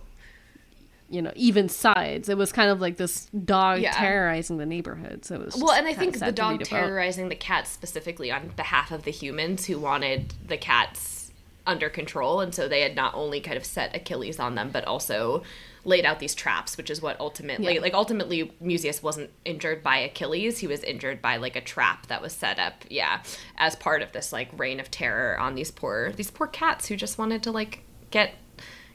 [1.09, 2.29] You know even sides.
[2.29, 3.91] It was kind of like this dog Yeah.
[3.93, 5.25] terrorizing the neighborhood.
[5.25, 6.65] So it was Well, and I think the dog about.
[6.67, 11.31] terrorizing the cats specifically on behalf of the humans who wanted the cats
[11.67, 14.85] under control, and so they had not only kind of set Achilles on them, but
[14.85, 15.43] also
[15.85, 17.81] laid out these traps, which is what ultimately, Yeah.
[17.81, 22.21] like, ultimately, Mucius wasn't injured by Achilles; he was injured by like a trap that
[22.21, 23.21] was set up, yeah,
[23.57, 26.95] as part of this like reign of terror on these poor these poor cats who
[26.95, 28.33] just wanted to like get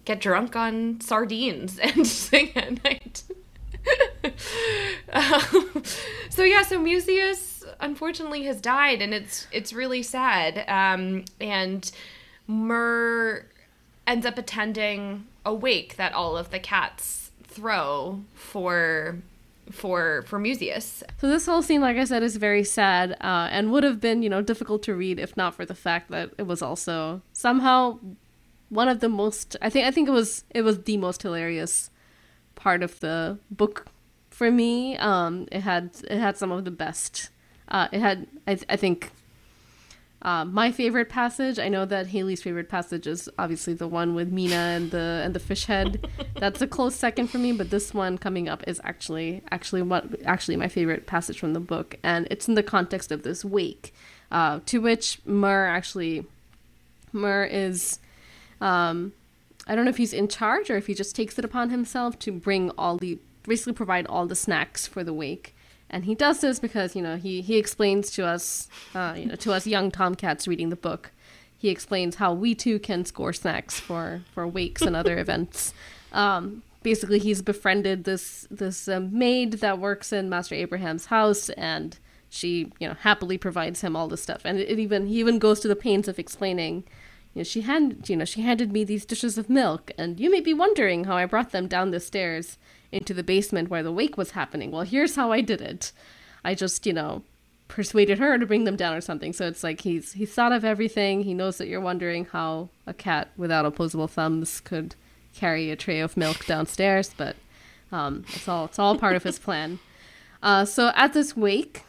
[0.05, 3.23] get drunk on sardines and sing at night.
[5.13, 5.83] Um,
[6.31, 10.65] so yeah, so Musius unfortunately has died, and it's it's really sad.
[10.69, 11.91] Um, and
[12.47, 13.45] Murr
[14.07, 19.19] ends up attending a wake that all of the cats throw for
[19.71, 21.03] for for Musius.
[21.21, 24.23] So this whole scene, like I said, is very sad uh, and would have been,
[24.23, 27.99] you know, difficult to read if not for the fact that it was also somehow
[28.75, 29.57] one of the most.
[29.63, 31.91] I think I think it was it was the most hilarious
[32.57, 33.87] part of the book
[34.31, 34.97] for me.
[34.99, 37.31] Um, it had it had some of the best.
[37.69, 39.13] Uh, it had I, I think
[40.23, 41.59] uh, my favorite passage.
[41.59, 45.35] I know that Haley's favorite passage is obviously the one with Mina and the and
[45.35, 46.09] the fish head.
[46.35, 50.07] That's a close second for me, but this one coming up is actually actually what
[50.25, 53.95] actually my favorite passage from the book, and it's in the context of this wake,
[54.33, 56.27] uh, to which Murr actually
[57.13, 58.01] Murr is.
[58.65, 59.13] Um,
[59.67, 62.19] I don't know if he's in charge or if he just takes it upon himself
[62.21, 65.55] to bring all the basically provide all the snacks for the wake.
[65.91, 69.37] And he does this because you know he he explains to us, uh, you know,
[69.37, 71.13] to us young tomcats reading the book.
[71.57, 75.75] He explains how we too can score snacks for for wakes and other events.
[76.13, 81.99] Um, basically, he's befriended this this uh, maid that works in Master Abraham's house, and
[82.31, 84.41] she you know happily provides him all this stuff.
[84.45, 86.85] And it, it even he even goes to the pains of explaining
[87.35, 90.31] you know, she hand, you know, she handed me these dishes of milk, and you
[90.31, 92.59] may be wondering how I brought them down the stairs
[92.93, 94.71] into the basement where the wake was happening.
[94.71, 95.91] Well, here's how I did it.
[96.45, 97.23] I just, you know,
[97.67, 99.33] persuaded her to bring them down or something.
[99.33, 101.25] So it's like he's he's thought of everything.
[101.25, 104.95] He knows that you're wondering how a cat without opposable thumbs could
[105.35, 107.35] carry a tray of milk downstairs, but
[107.91, 109.81] um, it's all it's all part of his plan.
[110.41, 111.83] Uh, so at this wake,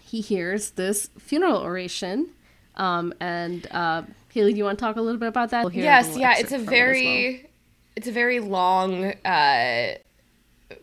[0.00, 2.28] he hears this funeral oration.
[2.76, 4.02] Um, and uh,
[4.32, 5.64] Haley, do you want to talk a little bit about that?
[5.64, 7.50] We'll yes, yeah, it's a from it very well.
[7.96, 9.94] it's a very long uh,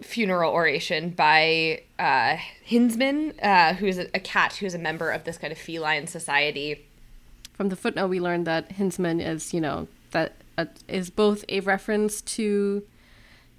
[0.02, 5.38] funeral oration by uh, Hinsman, uh, who's a, a cat who's a member of this
[5.38, 6.86] kind of feline society.
[7.54, 11.60] from the footnote we learned that Hinsman is, you know, that uh, is both a
[11.62, 12.84] reference to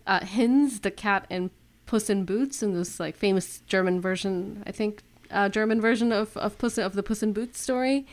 [0.07, 1.51] uh, Hinz, the cat in
[1.87, 6.37] Puss in Boots, in this like famous German version, I think, uh, German version of
[6.37, 8.07] of Puss of the Puss in Boots story,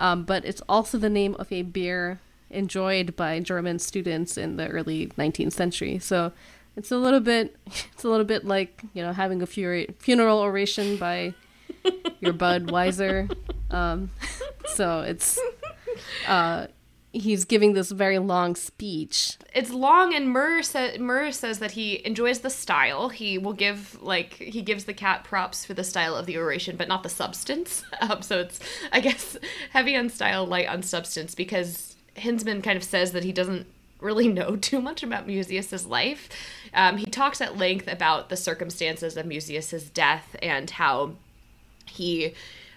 [0.00, 4.66] um, but it's also the name of a beer enjoyed by German students in the
[4.66, 5.98] early 19th century.
[6.00, 6.32] So
[6.76, 10.38] it's a little bit, it's a little bit like you know having a furi- funeral
[10.40, 11.34] oration by
[12.20, 13.32] your Budweiser.
[13.72, 14.10] Um,
[14.66, 15.38] so it's
[16.26, 16.66] uh,
[17.12, 19.36] he's giving this very long speech.
[19.54, 23.08] It's long, and Murr, sa- Murr says that he enjoys the style.
[23.08, 26.76] He will give like he gives the cat props for the style of the oration,
[26.76, 27.84] but not the substance.
[28.00, 28.58] Um, so it's
[28.92, 29.36] I guess
[29.70, 33.66] heavy on style, light on substance, because Hinsman kind of says that he doesn't
[34.00, 36.28] really know too much about Mucius's life.
[36.72, 41.12] Um, he talks at length about the circumstances of Mucius's death and how
[41.84, 42.34] he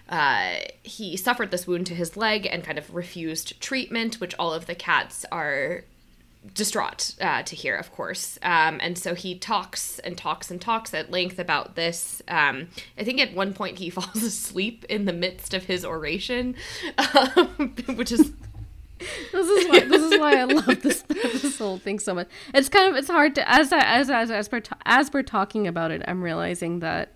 [0.08, 4.52] uh, he suffered this wound to his leg and kind of refused treatment, which all
[4.52, 5.84] of the cats are
[6.52, 8.38] distraught uh, to hear, of course.
[8.42, 12.20] Um, and so he talks and talks and talks at length about this.
[12.28, 16.54] Um, I think at one point he falls asleep in the midst of his oration,
[16.98, 18.32] um, which is
[19.32, 22.28] This is why this is why I love this this whole thing so much.
[22.52, 25.66] It's kind of it's hard to as I, as as as we're as we're talking
[25.66, 27.10] about it, I'm realizing that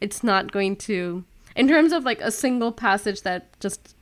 [0.00, 1.24] it's not going to
[1.58, 3.94] in terms of like a single passage that just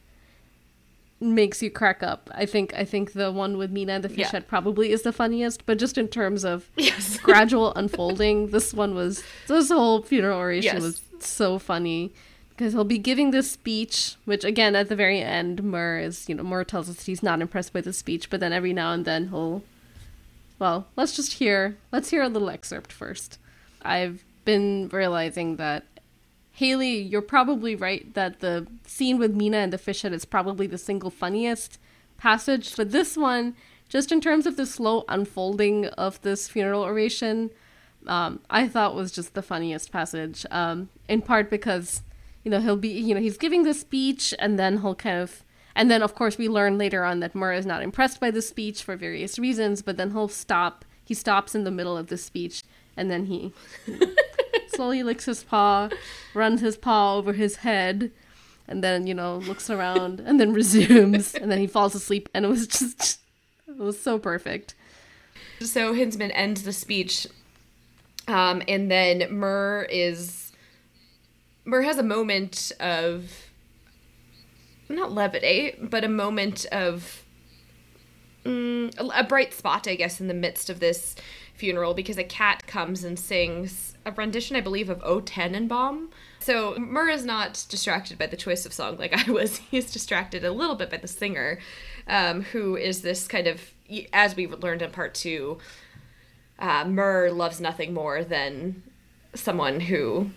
[1.21, 2.31] makes you crack up.
[2.35, 4.31] I think I think the one with Mina and the fish Yeah.
[4.33, 7.19] head probably is the funniest, but just in terms of yes.
[7.19, 10.83] gradual unfolding, this one was this whole funeral oration Yes.
[10.83, 12.13] was so funny
[12.51, 16.35] because he'll be giving this speech, which again at the very end, Murr is you
[16.35, 19.05] know Murr tells us he's not impressed by the speech, but then every now and
[19.07, 19.63] then he'll,
[20.59, 23.39] well, let's just hear let's hear a little excerpt first.
[23.83, 25.85] I've been realizing that
[26.57, 30.67] Haley, you're probably right that the scene with Mina and the fish head is probably
[30.67, 31.79] the single funniest
[32.17, 33.55] passage, but this one,
[33.91, 37.51] just in terms of the slow unfolding of this funeral oration,
[38.07, 40.47] um, I thought was just the funniest passage.
[40.51, 42.03] Um, in part because,
[42.43, 45.45] you know, he'll be, you know, he's giving the speech and then he'll kind of,
[45.75, 48.41] And then, of course, we learn later on that Murr is not impressed by the
[48.41, 50.87] speech for various reasons, but then he'll stop.
[51.05, 52.63] He stops in the middle of the speech,
[52.97, 53.53] and then he
[54.77, 55.89] slowly licks his paw,
[56.35, 58.13] runs his paw over his head,
[58.69, 62.45] and then, you know, looks around, and then resumes, and then he falls asleep, and
[62.45, 63.21] it was just,
[63.69, 64.75] it was so perfect.
[65.61, 67.27] So Hinzman ends the speech,
[68.29, 70.53] um, and then Murr is.
[71.65, 73.47] Murr has a moment of
[74.89, 77.25] not levity, but a moment of
[78.45, 81.17] mm, a bright spot, I guess, in the midst of this
[81.57, 86.11] funeral because a cat comes and sings a rendition, I believe, of O Tannenbaum.
[86.39, 89.59] So Murr is not distracted by the choice of song like I was.
[89.59, 91.59] He's distracted a little bit by the singer,
[92.07, 93.61] um, who is this kind of,
[94.13, 95.59] as we learned in part two,
[96.59, 98.83] uh, Murr loves nothing more than
[99.35, 100.31] someone who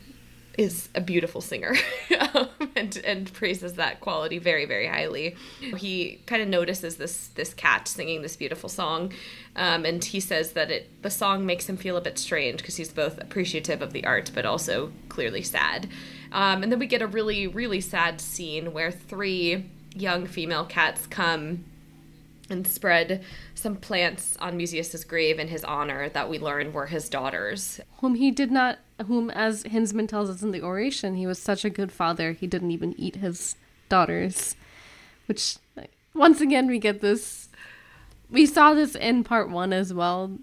[0.57, 1.73] is a beautiful singer
[2.33, 5.35] um, and, and praises that quality very very highly
[5.77, 9.11] he kind of notices this this cat singing this beautiful song
[9.55, 12.75] um, and he says that it the song makes him feel a bit strange because
[12.75, 15.87] he's both appreciative of the art but also clearly sad
[16.31, 21.07] um, and then we get a really really sad scene where three young female cats
[21.07, 21.63] come
[22.49, 23.23] and spread
[23.53, 27.79] some plants on Musaeus's grave in his honor that we learn were his daughters.
[28.01, 31.65] Whom he did not, whom, as Hinzman tells us in the oration, he was such
[31.65, 33.55] a good father, he didn't even eat his
[33.87, 34.55] daughters.
[35.27, 35.57] Which,
[36.13, 37.49] once again, we get this.
[38.29, 40.37] We saw this in part one as well.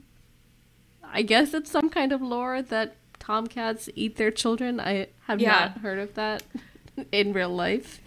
[1.02, 4.80] I guess it's some kind of lore that tomcats eat their children.
[4.80, 5.50] I have yeah.
[5.50, 6.42] not heard of that
[7.12, 8.00] in real life.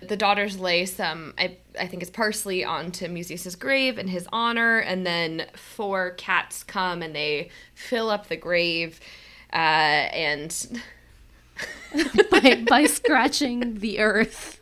[0.00, 4.78] The daughters lay some, I, I think it's parsley onto Musaeus's grave in his honor,
[4.78, 9.00] and then four cats come and they fill up the grave,
[9.52, 10.82] uh, and
[12.30, 14.58] by by scratching the earth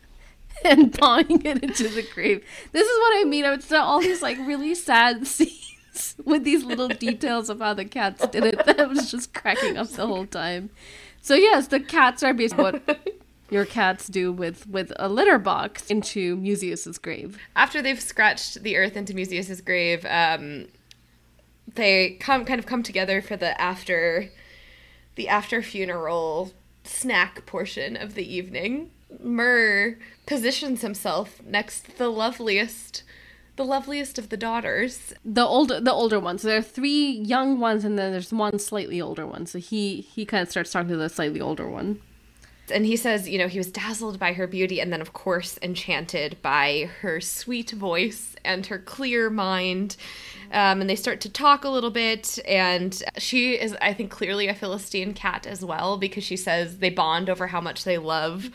[0.65, 2.45] and pawing it into the grave.
[2.73, 3.45] This is what I mean.
[3.45, 8.27] It's all these like really sad scenes with these little details of how the cats
[8.29, 10.71] did it that was just cracking up the whole time.
[11.23, 13.17] So yes, the cats are basically what
[13.51, 17.39] your cats do with with a litter box into Musaeus's grave.
[17.55, 20.67] After they've scratched the earth into Musaeus's grave, um,
[21.75, 24.31] they come kind of come together for the after
[25.17, 26.53] the after funeral
[26.85, 28.91] snack portion of the evening.
[29.21, 29.97] Murr
[30.27, 33.03] positions himself next to the loveliest
[33.57, 35.15] the loveliest of the daughters.
[35.25, 36.43] The older the older ones.
[36.43, 39.47] There are three young ones and then there's one slightly older one.
[39.47, 42.01] So he he kind of starts talking to the slightly older one.
[42.71, 45.59] And he says, you know, he was dazzled by her beauty and then, of course,
[45.63, 49.97] enchanted by her sweet voice and her clear mind.
[50.53, 52.39] Um, and they start to talk a little bit.
[52.47, 56.91] And she is, I think, clearly a Philistine cat as well because she says they
[56.91, 58.51] bond over how much they love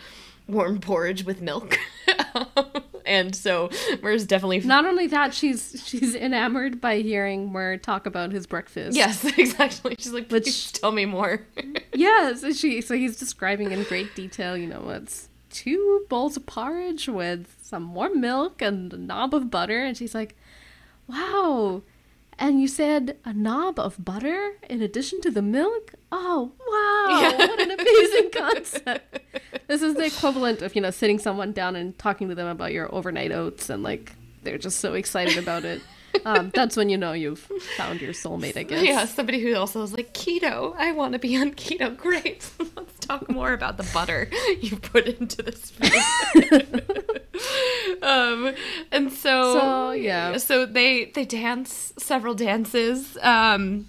[0.48, 1.78] warm porridge with milk.
[3.06, 3.70] and so
[4.02, 8.96] Murr's definitely not only that she's she's enamored by hearing Murr talk about his breakfast.
[8.96, 9.96] Yes, exactly.
[9.98, 11.42] She's like, which tell me more.
[11.94, 14.56] yes, she so he's describing in great detail.
[14.58, 19.50] You know, it's two bowls of porridge with some warm milk and a knob of
[19.50, 20.36] butter, and she's like,
[21.08, 21.84] "Wow."
[22.42, 25.94] And you said a knob of butter in addition to the milk?
[26.12, 27.22] Oh, wow.
[27.22, 27.38] Yeah.
[27.38, 29.20] What an amazing concept.
[29.68, 32.74] this is the equivalent of, you know, sitting someone down and talking to them about
[32.74, 35.84] your overnight oats and like they're just so excited about it.
[36.26, 38.84] Um, that's when you know you've found your soulmate, I guess.
[38.84, 41.96] Yeah, somebody who also is like, keto, I want to be on keto.
[41.96, 42.50] Great.
[42.76, 44.30] Let's talk more about the butter
[44.62, 47.22] you put into this food.
[48.02, 48.54] um,
[48.92, 53.18] and so, so yeah, so they they dance several dances.
[53.22, 53.88] Um,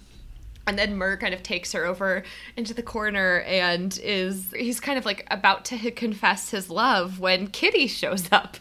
[0.65, 2.23] and then Murr kind of takes her over
[2.55, 7.47] into the corner and is he's kind of like about to confess his love when
[7.47, 8.57] Kitty shows up.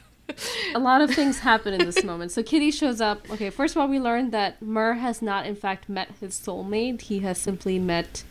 [0.74, 2.32] a lot of things happen in this moment.
[2.32, 3.30] So Kitty shows up.
[3.30, 7.02] Okay, first of all, we learn that Murr has not, in fact, met his soulmate.
[7.02, 8.24] He has simply met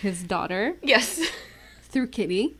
[0.00, 0.76] his daughter.
[0.82, 1.20] Yes.
[1.82, 2.56] Through Kitty.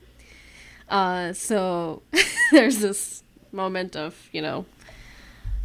[0.89, 2.03] Uh, so
[2.53, 3.23] there's this
[3.53, 4.67] moment of, you know,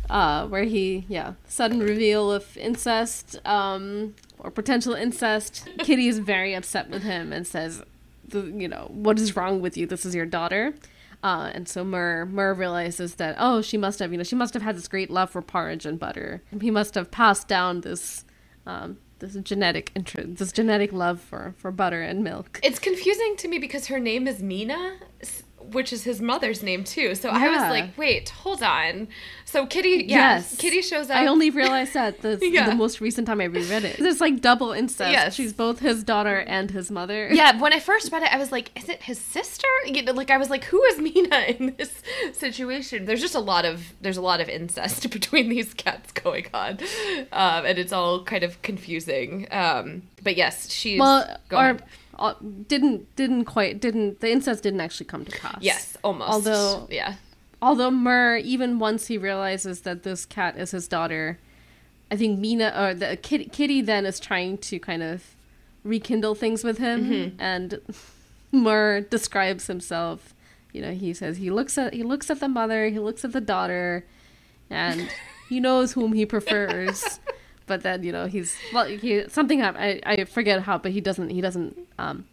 [0.10, 5.70] uh, where he, yeah, sudden reveal of incest um, or potential incest.
[5.80, 7.84] Kitty is very upset with him and says,
[8.34, 9.86] you know, what is wrong with you?
[9.86, 10.74] This is your daughter.
[11.24, 14.56] Uh, and so Murr Murr realizes that oh she must have you know she must
[14.56, 16.42] have had this great love for porridge and butter.
[16.60, 18.26] He must have passed down this
[18.66, 22.60] um, this genetic interest, this genetic love for for butter and milk.
[22.62, 24.98] It's confusing to me because her name is Mina,
[25.72, 27.16] which is his mother's name too.
[27.16, 29.08] So I was like, wait, hold on.
[29.46, 30.56] So Kitty, yeah, Yes.
[30.58, 31.18] Kitty shows up.
[31.18, 32.70] I only realized that the, Yeah.
[32.70, 34.00] the most recent time I reread it.
[34.00, 35.12] It's like double incest.
[35.12, 35.34] Yes.
[35.36, 37.30] She's both his daughter and his mother.
[37.34, 39.68] yeah, when I first read it, I was like, is it his sister?
[39.86, 42.02] You know, like I was like, who is Mina in this
[42.34, 43.06] situation?
[43.06, 46.78] There's just a lot of there's a lot of incest between these cats going on,
[47.32, 49.48] um, and it's all kind of confusing.
[49.52, 51.84] Um, but yes, she's Well, go or ahead.
[52.22, 52.36] Uh,
[52.68, 55.58] didn't didn't quite didn't the incest didn't actually come to pass.
[55.62, 56.30] yes, almost.
[56.32, 57.16] Although yeah,
[57.62, 61.40] although Murr, even once he realizes that this cat is his daughter,
[62.12, 65.36] I think Mina or the Kitty, Kitty then is trying to kind of
[65.84, 67.42] rekindle things with him, Mm-hmm.
[67.42, 67.82] and
[68.52, 70.34] Murr describes himself.
[70.74, 73.34] You know, he says he looks at he looks at the mother, he looks at
[73.34, 74.06] the daughter,
[74.70, 75.10] and
[75.50, 77.20] he knows whom he prefers.
[77.68, 81.02] But then you know he's well, he something hap- I I forget how, but he
[81.02, 82.26] doesn't he doesn't um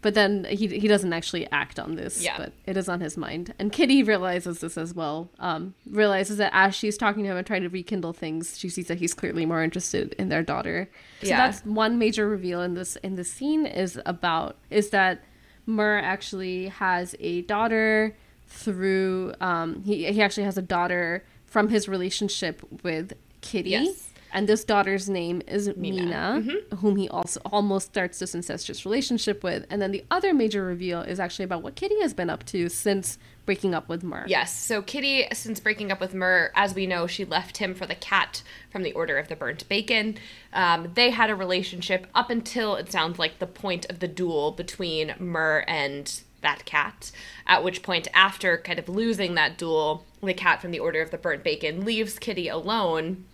[0.00, 2.22] but then he he doesn't actually act on this.
[2.22, 2.36] Yeah.
[2.38, 3.52] But it is on his mind.
[3.58, 5.28] And Kitty realizes this as well.
[5.40, 8.86] Um, realizes that as she's talking to him and trying to rekindle things, she sees
[8.86, 10.88] that he's clearly more interested in their daughter.
[11.22, 11.38] So Yeah.
[11.38, 15.24] that's one major reveal in this in this scene is about is that
[15.66, 18.14] Murr actually has a daughter
[18.46, 23.70] through um he he actually has a daughter from his relationship with Kitty.
[23.70, 24.07] Yes.
[24.32, 26.02] And this daughter's name is Mina.
[26.02, 26.76] Mina, Mm-hmm.
[26.76, 29.64] whom he also almost starts this incestuous relationship with.
[29.70, 32.68] And then the other major reveal is actually about what Kitty has been up to
[32.68, 34.24] since breaking up with Murr.
[34.28, 34.54] Yes.
[34.54, 37.94] So Kitty, since breaking up with Murr, as we know, she left him for the
[37.94, 40.16] cat from the Order of the Burnt Bacon.
[40.52, 44.52] Um, they had a relationship up until it sounds like the point of the duel
[44.52, 47.10] between Murr and that cat.
[47.46, 51.10] At which point, after kind of losing that duel, the cat from the Order of
[51.10, 53.24] the Burnt Bacon leaves Kitty alone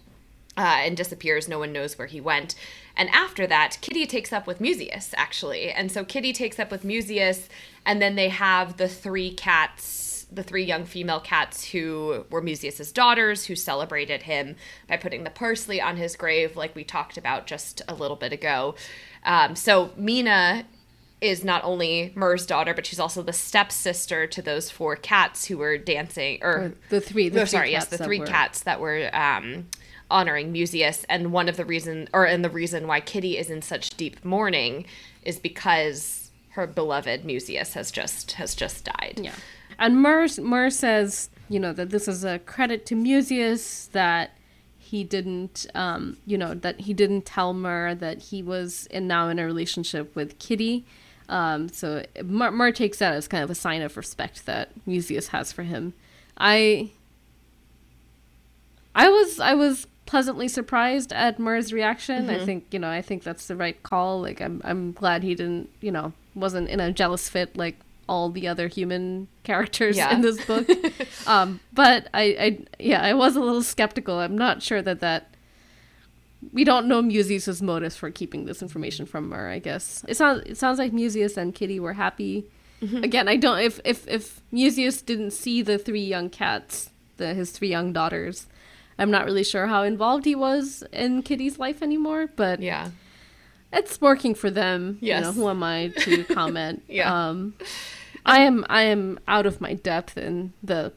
[0.57, 1.48] uh, and disappears.
[1.48, 2.55] No one knows where he went.
[2.96, 5.70] And after that, Kitty takes up with Mucius, actually.
[5.70, 7.48] And so Kitty takes up with Mucius,
[7.84, 12.92] and then they have the three cats, the three young female cats who were Mucius's
[12.92, 14.55] daughters, who celebrated him
[14.88, 18.32] by putting the parsley on his grave, like we talked about just a little bit
[18.32, 18.76] ago.
[19.24, 20.64] Um, so Mina
[21.20, 25.57] is not only Murr's daughter, but she's also the stepsister to those four cats who
[25.59, 27.28] were dancing, or, Or the three.
[27.28, 29.66] The no, three sorry, yes, cats the that three were- cats that were um,
[30.14, 33.60] honoring Mucius, and one of the reason, or and the reason why Kitty is in
[33.60, 34.86] such deep mourning
[35.24, 39.20] is because her beloved Mucius has just has just died.
[39.20, 39.34] Yeah.
[39.76, 44.30] And Murr, Murr says, you know, that this is a credit to Mucius that
[44.78, 49.28] he didn't, um, you know, that he didn't tell Murr that he was in, now
[49.28, 50.84] in a relationship with Kitty.
[51.28, 55.28] Um, so Murr, Murr takes that as kind of a sign of respect that Mucius
[55.28, 55.94] has for him.
[56.38, 56.90] I,
[58.94, 62.28] I was, I was pleasantly surprised at Murr's reaction.
[62.30, 64.20] I think, you know, I think that's the right call.
[64.20, 67.76] Like, I'm, I'm glad he didn't, you know, wasn't in a jealous fit like
[68.09, 70.12] all the other human characters Yeah.
[70.14, 70.68] in this book.
[71.26, 74.18] um, but I, I, yeah, I was a little skeptical.
[74.18, 75.30] I'm not sure that that
[76.52, 79.48] we don't know Mucius's motives for keeping this information from her.
[79.48, 82.44] I guess it sounds it sounds like Mucius and Kitty were happy.
[83.02, 87.50] Again, I don't if if if Mucius didn't see the three young cats, the his
[87.50, 88.46] three young daughters.
[88.99, 92.90] I'm not really sure how involved he was in Kitty's life anymore, but Yeah.
[93.72, 94.99] it's working for them.
[95.01, 96.82] You know, who am I to comment?
[96.88, 97.28] Yeah.
[97.28, 97.55] Um,
[98.26, 100.92] I am I am out of my depth in the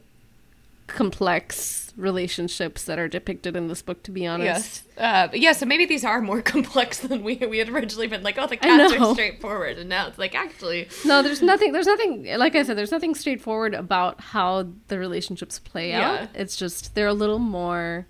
[0.88, 4.02] complex relationships that are depicted in this book.
[4.04, 4.96] To be honest, Yes.
[4.96, 8.36] Uh, yeah, so maybe these are more complex than we we had originally been like,
[8.38, 9.78] oh, the cats are straightforward.
[9.78, 11.72] And now it's like, actually, No, there's nothing.
[11.72, 12.24] There's nothing.
[12.36, 16.10] Like I said, there's nothing straightforward about how the relationships play Yeah.
[16.22, 16.28] out.
[16.34, 18.06] It's just they're a little more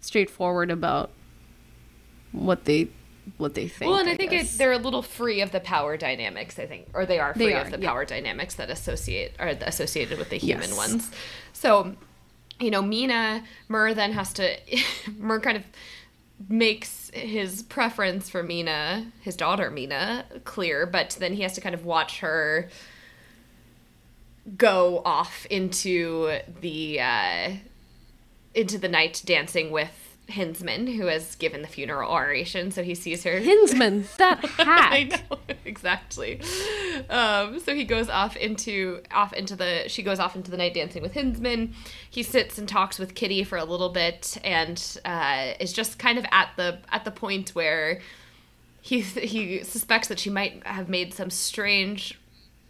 [0.00, 1.10] straightforward about
[2.32, 2.88] what they
[3.36, 3.90] what they think.
[3.90, 6.88] well, and I, think it, they're a little free of the power dynamics, I think,
[6.94, 7.88] or they are They free are, of the yeah.
[7.88, 10.76] power dynamics that associate are associated with the human Yes.
[10.76, 11.10] ones.
[11.52, 11.94] So,
[12.58, 14.56] you know, Mina Murr then has to
[15.18, 15.64] Murr kind of
[16.48, 21.74] makes his preference for Mina, his daughter Mina, clear, but then he has to kind
[21.74, 22.68] of watch her
[24.56, 27.52] go off into the uh,
[28.54, 32.70] into the night dancing with Hinsman, who has given the funeral oration.
[32.70, 33.38] So he sees her.
[33.38, 35.30] Hinsman, that I hack.
[35.30, 36.40] know exactly.
[37.08, 40.74] Um, so he goes off into off into the she goes off into the night
[40.74, 41.74] dancing with Hinsman.
[42.10, 46.18] He sits and talks with Kitty for a little bit, and uh, is just kind
[46.18, 48.00] of at the at the point where
[48.80, 52.18] he he suspects that she might have made some strange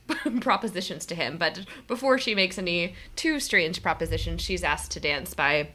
[0.40, 1.38] propositions to him.
[1.38, 5.70] But before she makes any too strange propositions, she's asked to dance by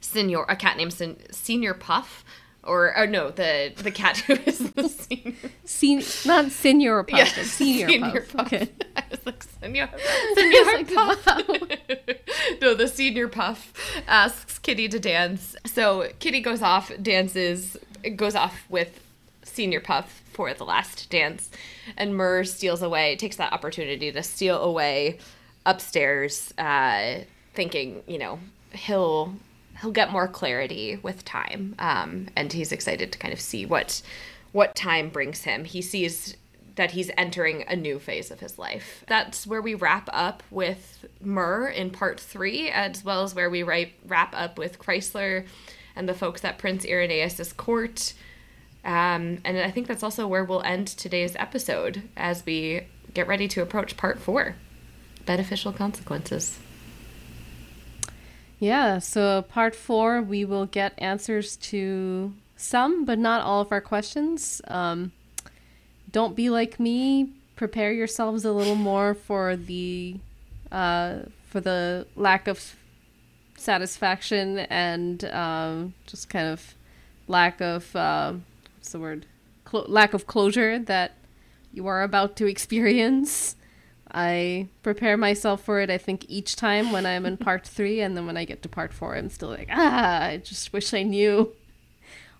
[0.00, 2.24] Senior, a cat named Sen- Senior Puff,
[2.64, 5.34] or, or no, the the cat who is the senior.
[5.64, 8.32] Sen- not senior puff, Yeah, senior, senior puff.
[8.32, 8.46] puff.
[8.52, 8.68] Okay.
[8.96, 9.88] I was like, Senor
[10.36, 11.26] like, Puff.
[11.26, 11.42] wow.
[12.60, 13.72] no, the senior puff
[14.06, 15.56] asks Kitty to dance.
[15.66, 17.76] So Kitty goes off, dances,
[18.16, 19.00] goes off with
[19.44, 21.50] senior puff for the last dance,
[21.96, 25.18] and Murr steals away, takes that opportunity to steal away
[25.66, 27.20] upstairs, uh,
[27.54, 28.38] thinking, you know,
[28.72, 29.34] he'll
[29.80, 34.02] he'll get more clarity with time, um, and he's excited to kind of see what
[34.52, 35.64] what time brings him.
[35.64, 36.36] He sees
[36.76, 39.04] that he's entering a new phase of his life.
[39.08, 43.62] That's where we wrap up with Murr in part three, as well as where we
[43.62, 45.44] wrap up with Kreisler
[45.96, 48.14] and the folks at Prince Irenaeus' court.
[48.84, 53.48] Um, and I think that's also where we'll end today's episode as we get ready
[53.48, 54.54] to approach part four
[55.26, 56.58] beneficial consequences.
[58.58, 63.80] Yeah, so part four, we will get answers to some, but not all of our
[63.80, 64.60] questions.
[64.66, 65.12] Um,
[66.10, 67.30] don't be like me.
[67.54, 70.16] Prepare yourselves a little more for the
[70.72, 72.76] uh, for the lack of
[73.56, 76.74] satisfaction and um, just kind of
[77.26, 78.34] lack of uh,
[78.76, 79.26] what's the word?
[79.72, 81.12] Lack of closure that
[81.72, 83.56] you are about to experience.
[84.12, 88.16] I prepare myself for it, I think, each time when I'm in part three, and
[88.16, 91.02] then when I get to part four, I'm still like, ah, I just wish I
[91.02, 91.52] knew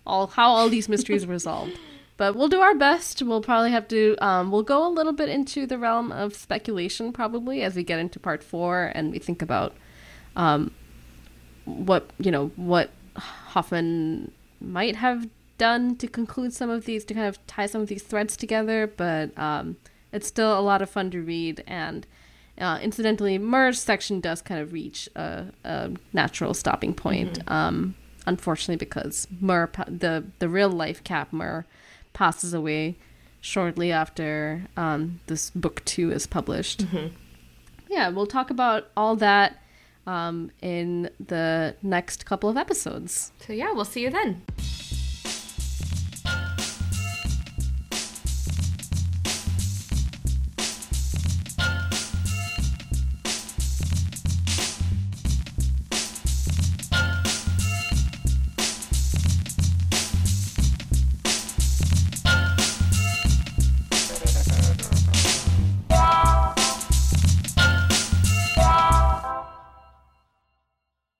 [0.05, 1.77] all how all these mysteries were resolved.
[2.17, 3.21] But we'll do our best.
[3.21, 7.13] We'll probably have to, um, we'll go a little bit into the realm of speculation,
[7.13, 9.73] probably, as we get into part four and we think about
[10.35, 10.71] um,
[11.63, 17.27] what, you know, what Hoffmann might have done to conclude some of these, to kind
[17.27, 18.85] of tie some of these threads together.
[18.85, 19.77] But, um,
[20.11, 22.05] it's still a lot of fun to read and
[22.59, 27.95] uh, incidentally merge section does kind of reach a, a natural stopping point um,
[28.25, 31.65] unfortunately because Murr the the real life cap Murr
[32.13, 32.97] passes away
[33.41, 36.81] shortly after um, this book two is published.
[37.89, 39.61] Yeah we'll talk about all that
[40.09, 43.31] um, in the next couple of episodes.
[43.45, 44.41] So, yeah, we'll see you then.